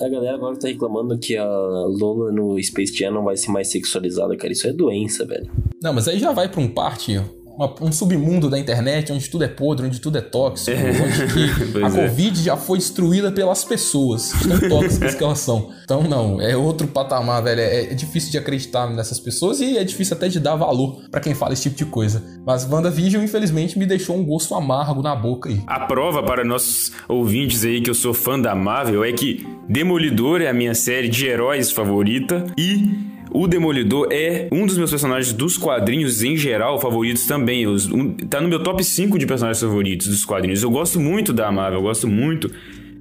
[0.00, 3.68] A galera agora tá reclamando que a Lola no Space Jam não vai ser mais
[3.68, 4.52] sexualizada, cara.
[4.52, 5.48] Isso é doença, velho.
[5.82, 7.18] Não, mas aí já vai pra um parte,
[7.56, 11.78] uma- um submundo da internet onde tudo é podre, onde tudo é tóxico, onde que
[11.82, 11.90] a é.
[12.08, 15.70] Covid já foi destruída pelas pessoas, tão tóxicas que elas são.
[15.84, 17.60] Então, não, é outro patamar, velho.
[17.60, 21.20] É, é difícil de acreditar nessas pessoas e é difícil até de dar valor pra
[21.20, 22.22] quem fala esse tipo de coisa.
[22.44, 25.60] Mas WandaVision, infelizmente, me deixou um gosto amargo na boca aí.
[25.66, 30.40] A prova para nossos ouvintes aí que eu sou fã da Marvel é que Demolidor
[30.40, 35.32] é a minha série de heróis favorita e o Demolidor é um dos meus personagens
[35.32, 37.66] dos quadrinhos em geral favoritos também.
[37.66, 40.62] Os- um- tá no meu top 5 de personagens favoritos dos quadrinhos.
[40.62, 42.50] Eu gosto muito da Marvel, eu gosto muito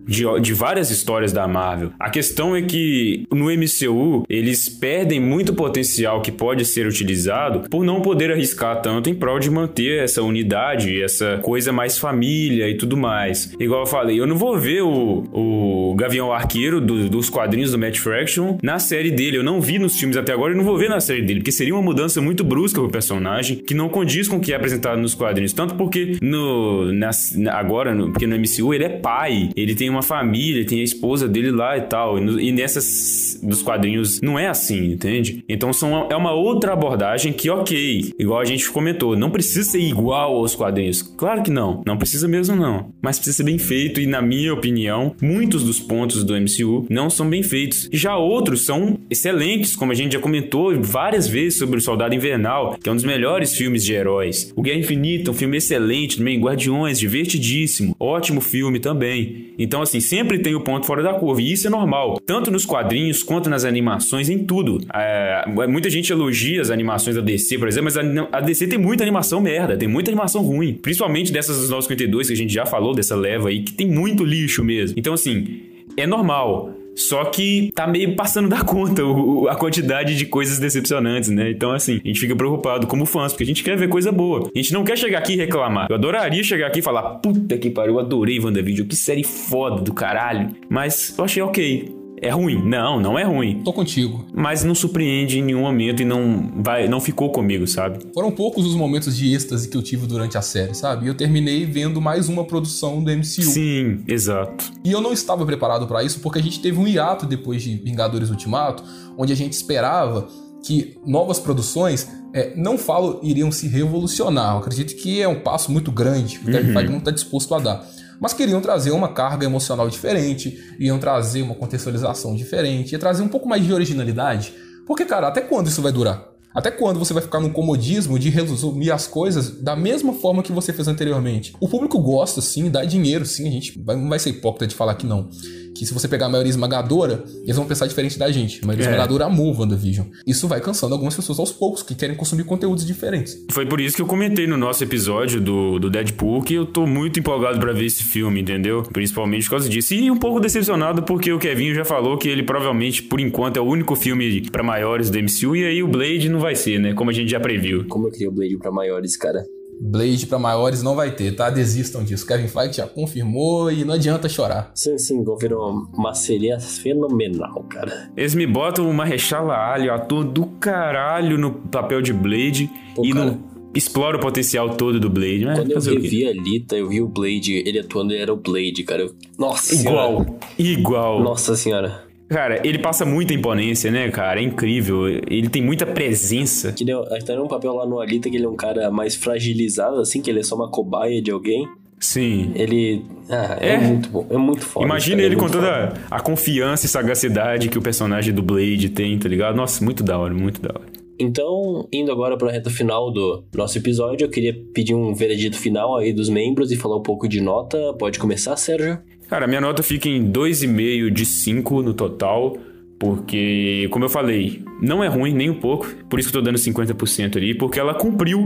[0.08, 1.92] de, de várias histórias da Marvel.
[2.00, 7.84] A questão é que no MCU eles perdem muito potencial que pode ser utilizado por
[7.84, 12.76] não poder arriscar tanto em prol de manter essa unidade, essa coisa mais família e
[12.78, 13.54] tudo mais.
[13.60, 17.78] Igual eu falei, eu não vou ver o, o Gavião Arqueiro do- dos quadrinhos do
[17.80, 19.38] Matt Fraction na série dele.
[19.38, 21.52] Eu não vi nos filmes até agora e não vou ver na série dele, porque
[21.52, 25.00] seria uma mudança muito brusca pro personagem que não condiz com o que é apresentado
[25.00, 25.54] nos quadrinhos.
[25.54, 27.12] Tanto porque no, na-
[27.52, 31.28] agora, no- porque no MCU ele é pai, ele tem uma família, tem a esposa
[31.28, 32.18] dele lá e tal.
[32.18, 35.44] E, no- e nessas dos quadrinhos não é assim, entende?
[35.48, 39.80] Então são, é uma outra abordagem que, ok, igual a gente comentou, não precisa ser
[39.80, 41.02] igual aos quadrinhos.
[41.02, 42.92] Claro que não, não precisa mesmo não.
[43.02, 47.10] Mas precisa ser bem feito e, na minha opinião, muitos dos pontos do MCU não
[47.10, 47.90] são bem feitos.
[47.92, 52.78] Já outros são excelentes, como a gente já comentou várias vezes sobre o Soldado Invernal,
[52.82, 54.52] que é um dos melhores filmes de heróis.
[54.56, 59.54] O Guerra Infinita, um filme excelente também, Guardiões, divertidíssimo, ótimo filme também.
[59.58, 62.66] Então, assim, sempre tem o ponto fora da curva, e isso é normal, tanto nos
[62.66, 64.80] quadrinhos quanto nas animações, em tudo.
[64.94, 68.02] É, muita gente elogia as animações da DC, por exemplo, mas a,
[68.38, 72.34] a DC tem muita animação merda, tem muita animação ruim, principalmente dessas dos 952 que
[72.34, 74.98] a gente já falou, dessa leva aí, que tem muito lixo mesmo.
[74.98, 75.62] Então, assim,
[75.98, 76.75] é normal.
[76.96, 81.52] Só que tá meio passando da conta o- a quantidade de coisas decepcionantes, né?
[81.52, 84.50] Então, assim, a gente fica preocupado como fãs, porque a gente quer ver coisa boa.
[84.54, 85.88] A gente não quer chegar aqui e reclamar.
[85.90, 89.82] Eu adoraria chegar aqui e falar: puta que pariu, eu adorei WandaVision, que série foda
[89.82, 90.52] do caralho.
[90.70, 91.95] Mas eu achei ok.
[92.22, 92.62] É ruim.
[92.68, 93.62] Não, não é ruim.
[93.64, 94.26] Tô contigo.
[94.34, 98.00] Mas não surpreende em nenhum momento e não vai, não ficou comigo, sabe?
[98.14, 101.06] Foram poucos os momentos de êxtase que eu tive durante a série, sabe?
[101.06, 103.26] E eu terminei vendo mais uma produção do MCU.
[103.44, 104.72] Sim, exato.
[104.84, 107.76] E eu não estava preparado para isso porque a gente teve um hiato depois de
[107.76, 108.84] Vingadores Ultimato,
[109.18, 110.28] onde a gente esperava
[110.66, 115.72] que novas produções, é, não falo iriam se revolucionar, eu acredito que é um passo
[115.72, 117.88] muito grande que o Kevin Feige não está disposto a dar.
[118.20, 123.28] Mas queriam trazer uma carga emocional diferente, iam trazer uma contextualização diferente, ia trazer um
[123.28, 124.54] pouco mais de originalidade.
[124.86, 126.36] Porque, cara, até quando isso vai durar?
[126.56, 130.54] Até quando você vai ficar no comodismo de resumir as coisas da mesma forma que
[130.54, 131.54] você fez anteriormente?
[131.60, 134.74] O público gosta, sim, dá dinheiro, sim, a gente vai, não vai ser hipócrita de
[134.74, 135.30] falar que não.
[135.76, 138.62] Que se você pegar a maioria esmagadora, eles vão pensar diferente da gente.
[138.64, 138.90] A maioria É.
[138.92, 140.08] esmagadora amou WandaVision.
[140.26, 143.44] Isso vai cansando algumas pessoas aos poucos que querem consumir conteúdos diferentes.
[143.52, 146.88] Foi por isso que eu comentei no nosso episódio do, do Deadpool que eu tô
[146.88, 148.84] muito empolgado pra ver esse filme, entendeu?
[148.84, 149.94] Principalmente por causa disso.
[149.94, 153.62] E um pouco decepcionado porque o Kevin já falou que ele provavelmente, por enquanto, é
[153.62, 156.94] o único filme pra maiores do MCU e aí o Blade não vai ser, né?
[156.94, 157.86] Como a gente já previu.
[157.88, 159.46] Como eu queria o Blade pra maiores, cara.
[159.80, 161.50] Blade pra maiores não vai ter, tá?
[161.50, 162.26] Desistam disso.
[162.26, 164.72] Kevin Feige já confirmou e não adianta chorar.
[164.74, 168.10] Sim, sim, confirmou uma seria fenomenal, cara.
[168.16, 173.12] Eles me botam uma rechala alho, ator do caralho no papel de Blade Pô, e
[173.12, 173.26] cara.
[173.26, 175.56] não explora o potencial todo do Blade, né?
[175.56, 178.84] Quando eu revi a Lita, eu vi o Blade, ele atuando, ele era o Blade,
[178.84, 179.02] cara.
[179.04, 180.24] Eu- Nossa Igual.
[180.24, 180.36] senhora.
[180.58, 181.22] Igual.
[181.22, 182.04] Nossa senhora.
[182.30, 184.40] Cara, ele passa muita imponência, né, cara?
[184.40, 185.08] É incrível.
[185.08, 186.72] Ele tem muita presença.
[186.74, 190.00] Que é- até um papel lá no Alita que ele é um cara mais fragilizado,
[190.00, 191.68] assim, que ele é só uma cobaia de alguém.
[192.00, 192.52] Sim.
[192.56, 193.04] Ele.
[193.30, 193.78] Ah, é, É.
[193.78, 194.26] muito bom.
[194.30, 194.86] É muito foda.
[194.86, 196.02] Imagina é ele com muito toda foda.
[196.12, 199.56] a confiança e sagacidade que o personagem do Blade tem, tá ligado?
[199.56, 200.86] Nossa, muito da hora, muito da hora.
[201.18, 205.96] Então, indo agora pra reta final do nosso episódio, eu queria pedir um veredito final
[205.96, 207.78] aí dos membros e falar um pouco de nota.
[207.98, 208.98] Pode começar, Sérgio?
[209.28, 212.58] Cara, minha nota fica em 2,5 de 5 no total,
[213.00, 216.46] porque, como eu falei, não é ruim nem um pouco, por isso que eu tô
[216.46, 218.46] dando 50% ali, porque ela cumpriu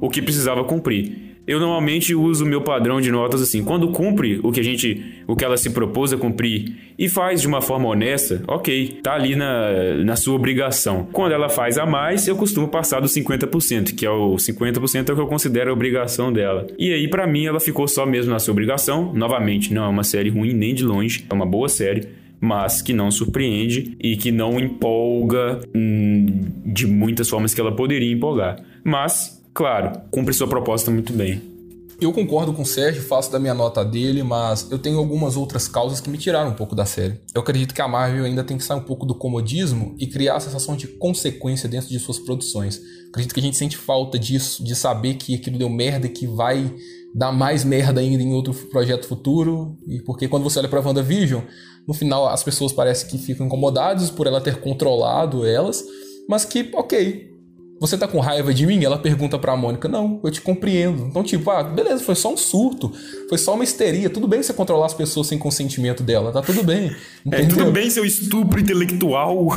[0.00, 1.33] o que precisava cumprir.
[1.46, 5.22] Eu normalmente uso o meu padrão de notas assim, quando cumpre o que a gente,
[5.26, 9.14] o que ela se propôs a cumprir e faz de uma forma honesta, ok, tá
[9.14, 11.08] ali na, na sua obrigação.
[11.12, 15.12] Quando ela faz a mais, eu costumo passar dos 50%, que é o 50% é
[15.12, 16.66] o que eu considero a obrigação dela.
[16.78, 19.12] E aí, pra mim, ela ficou só mesmo na sua obrigação.
[19.12, 22.92] Novamente, não é uma série ruim nem de longe, é uma boa série mas que
[22.92, 26.26] não surpreende e que não empolga hum,
[26.66, 28.62] de muitas formas que ela poderia empolgar.
[28.84, 31.54] Mas, claro, cumpre sua proposta muito bem.
[32.00, 35.68] Eu concordo com o Sérgio, faço da minha nota dele, mas eu tenho algumas outras
[35.68, 37.20] causas que me tiraram um pouco da série.
[37.32, 40.36] Eu acredito que a Marvel ainda tem que sair um pouco do comodismo e criar
[40.36, 42.80] a sensação de consequência dentro de suas produções.
[43.10, 46.74] Acredito que a gente sente falta disso, de saber que aquilo deu merda que vai
[47.14, 49.78] dar mais merda ainda em outro projeto futuro.
[49.86, 51.42] E porque quando você olha pra WandaVision,
[51.86, 55.84] no final as pessoas parecem que ficam incomodadas por ela ter controlado elas,
[56.28, 57.33] mas que, ok,
[57.80, 58.84] você tá com raiva de mim?
[58.84, 59.88] Ela pergunta pra Mônica.
[59.88, 61.06] Não, eu te compreendo.
[61.06, 62.92] Então, tipo, ah, beleza, foi só um surto.
[63.28, 64.08] Foi só uma histeria.
[64.08, 66.32] Tudo bem você controlar as pessoas sem consentimento dela.
[66.32, 66.94] Tá tudo bem.
[67.32, 67.56] É, entendeu?
[67.56, 69.48] tudo bem, seu estupro intelectual.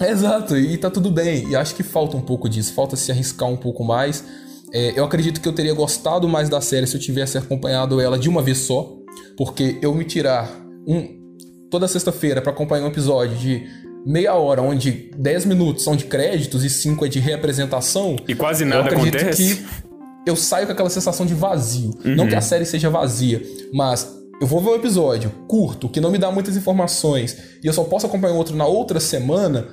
[0.00, 1.50] É, exato, e tá tudo bem.
[1.50, 4.24] E acho que falta um pouco disso, falta se arriscar um pouco mais.
[4.72, 8.18] É, eu acredito que eu teria gostado mais da série se eu tivesse acompanhado ela
[8.18, 8.96] de uma vez só,
[9.36, 10.50] porque eu me tirar
[10.86, 11.22] um
[11.70, 13.66] toda sexta-feira pra acompanhar um episódio de
[14.04, 18.16] meia hora, onde 10 minutos são de créditos e 5 é de reapresentação.
[18.28, 19.56] E quase eu nada acredito acontece.
[19.56, 21.90] que eu saio com aquela sensação de vazio.
[22.04, 23.42] Não que a série seja vazia,
[23.72, 27.72] mas eu vou ver um episódio curto, que não me dá muitas informações, e eu
[27.72, 29.66] só posso acompanhar outro na outra semana,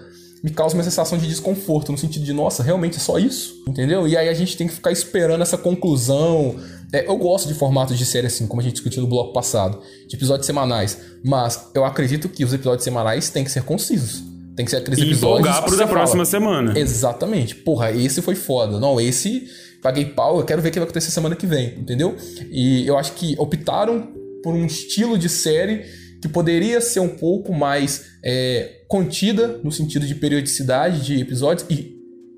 [0.43, 3.63] me causa uma sensação de desconforto, no sentido de, nossa, realmente é só isso?
[3.67, 4.07] Entendeu?
[4.07, 6.55] E aí a gente tem que ficar esperando essa conclusão.
[6.91, 9.79] É, eu gosto de formatos de série assim, como a gente discutiu no bloco passado,
[10.07, 14.23] de episódios semanais, mas eu acredito que os episódios semanais têm que ser concisos.
[14.55, 15.55] Tem que ser aqueles E episódios.
[15.59, 16.77] que pro da próxima semana.
[16.77, 17.55] Exatamente.
[17.55, 18.79] Porra, esse foi foda.
[18.79, 19.47] Não, esse
[19.81, 22.15] paguei pau, eu quero ver o que vai acontecer semana que vem, entendeu?
[22.51, 24.09] E eu acho que optaram
[24.43, 25.85] por um estilo de série
[26.21, 31.95] que poderia ser um pouco mais é, contida no sentido de periodicidade de episódios e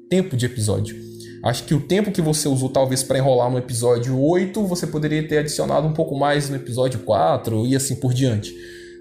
[0.08, 0.96] tempo de episódio.
[1.44, 5.28] Acho que o tempo que você usou talvez para enrolar no episódio 8, você poderia
[5.28, 8.56] ter adicionado um pouco mais no episódio 4 e assim por diante.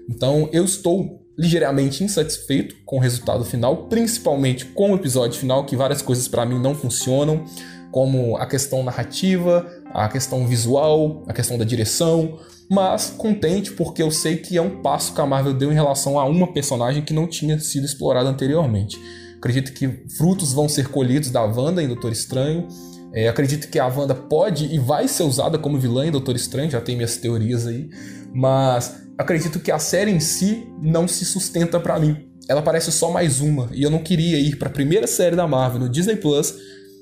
[0.09, 5.75] Então eu estou ligeiramente insatisfeito com o resultado final, principalmente com o episódio final, que
[5.75, 7.45] várias coisas para mim não funcionam,
[7.91, 12.39] como a questão narrativa, a questão visual, a questão da direção,
[12.69, 16.19] mas contente porque eu sei que é um passo que a Marvel deu em relação
[16.19, 18.99] a uma personagem que não tinha sido explorada anteriormente.
[19.37, 22.67] Acredito que frutos vão ser colhidos da Wanda em Doutor Estranho.
[23.13, 26.71] É, acredito que a Wanda pode e vai ser usada como vilã em Doutor Estranho,
[26.71, 27.89] já tem minhas teorias aí.
[28.33, 32.29] Mas acredito que a série em si não se sustenta para mim.
[32.47, 35.47] Ela parece só mais uma, e eu não queria ir para a primeira série da
[35.47, 36.53] Marvel no Disney Plus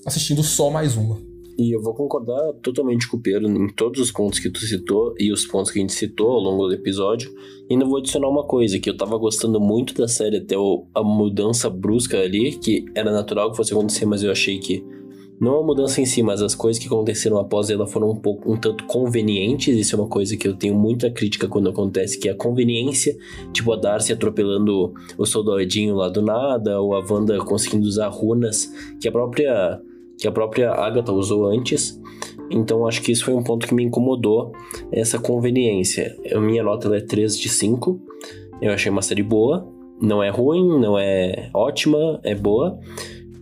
[0.06, 1.31] assistindo só mais uma.
[1.62, 5.14] E eu vou concordar totalmente com o Pedro em todos os pontos que tu citou
[5.20, 7.32] e os pontos que a gente citou ao longo do episódio.
[7.70, 11.04] E ainda vou adicionar uma coisa, que eu tava gostando muito da série até a
[11.04, 14.84] mudança brusca ali, que era natural que fosse acontecer, mas eu achei que
[15.40, 18.52] não a mudança em si, mas as coisas que aconteceram após ela foram um pouco
[18.52, 19.78] um tanto convenientes.
[19.78, 23.16] Isso é uma coisa que eu tenho muita crítica quando acontece, que é a conveniência,
[23.54, 28.74] tipo a Darcy atropelando o soldadinho lá do nada, ou a Wanda conseguindo usar runas
[29.00, 29.80] que a própria
[30.22, 32.00] que a própria Agatha usou antes.
[32.52, 34.52] Então acho que isso foi um ponto que me incomodou,
[34.92, 36.16] essa conveniência.
[36.32, 38.00] A minha nota é 3 de 5.
[38.62, 39.68] Eu achei uma série boa,
[40.00, 42.80] não é ruim, não é ótima, é boa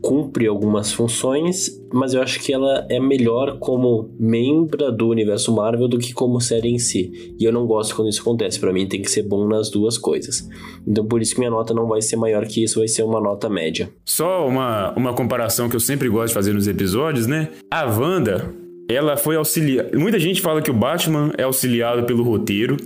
[0.02, 5.88] cumpre algumas funções, mas eu acho que ela é melhor como membro do universo Marvel
[5.88, 7.36] do que como série em si.
[7.40, 8.60] E eu não gosto quando isso acontece.
[8.60, 10.48] Para mim tem que ser bom nas duas coisas.
[10.88, 13.20] Então por isso que minha nota não vai ser maior que isso, vai ser uma
[13.20, 13.90] nota média.
[14.06, 17.50] Só uma, uma comparação que eu sempre gosto de fazer nos episódios, né?
[17.70, 18.54] A Wanda,
[18.90, 19.98] ela foi auxiliada.
[19.98, 22.78] Muita gente fala que o Batman é auxiliado pelo roteiro,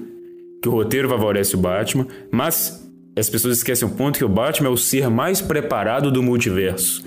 [0.62, 2.83] que o roteiro favorece o Batman, mas
[3.16, 7.04] as pessoas esquecem o ponto que o Batman é o ser mais preparado do multiverso.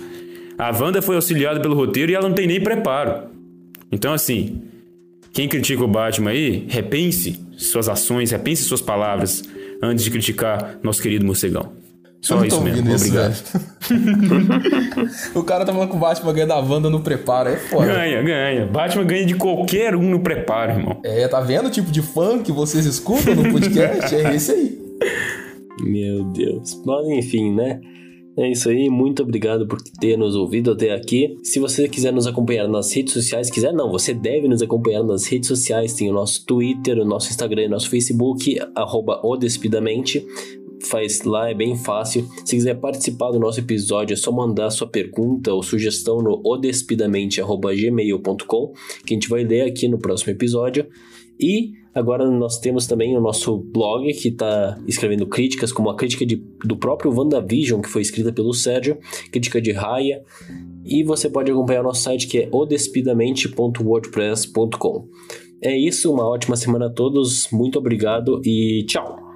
[0.57, 3.29] A Wanda foi auxiliada pelo roteiro e ela não tem nem preparo.
[3.91, 4.61] Então, assim,
[5.33, 9.43] quem critica o Batman aí, repense suas ações, repense suas palavras
[9.81, 11.73] antes de criticar nosso querido morcegão.
[12.21, 13.35] Só isso mesmo, isso, obrigado.
[15.35, 17.85] o cara tá falando que o Batman ganha da Wanda no preparo, é foda.
[17.85, 18.65] Ganha, ganha.
[18.65, 20.99] Batman ganha de qualquer um no preparo, irmão.
[21.03, 24.13] É, tá vendo o tipo de fã que vocês escutam no podcast?
[24.15, 24.76] é esse aí.
[25.81, 26.81] Meu Deus.
[26.85, 27.81] Mas enfim, né?
[28.39, 31.35] É isso aí, muito obrigado por ter nos ouvido até aqui.
[31.41, 35.25] Se você quiser nos acompanhar nas redes sociais, quiser não, você deve nos acompanhar nas
[35.25, 40.23] redes sociais, tem o nosso Twitter, o nosso Instagram, o nosso Facebook, arroba odespidamente.
[40.83, 42.27] Faz lá, é bem fácil.
[42.45, 48.73] Se quiser participar do nosso episódio, é só mandar sua pergunta ou sugestão no odespidamente.gmail.com,
[49.03, 50.85] que a gente vai ler aqui no próximo episódio.
[51.39, 56.23] E agora nós temos também o nosso blog que está escrevendo críticas, como a crítica
[56.25, 58.97] de, do próprio WandaVision, que foi escrita pelo Sérgio,
[59.31, 60.23] crítica de Raya.
[60.85, 65.07] E você pode acompanhar nosso site que é odespidamente.wordpress.com.
[65.61, 69.26] É isso, uma ótima semana a todos, muito obrigado e tchau!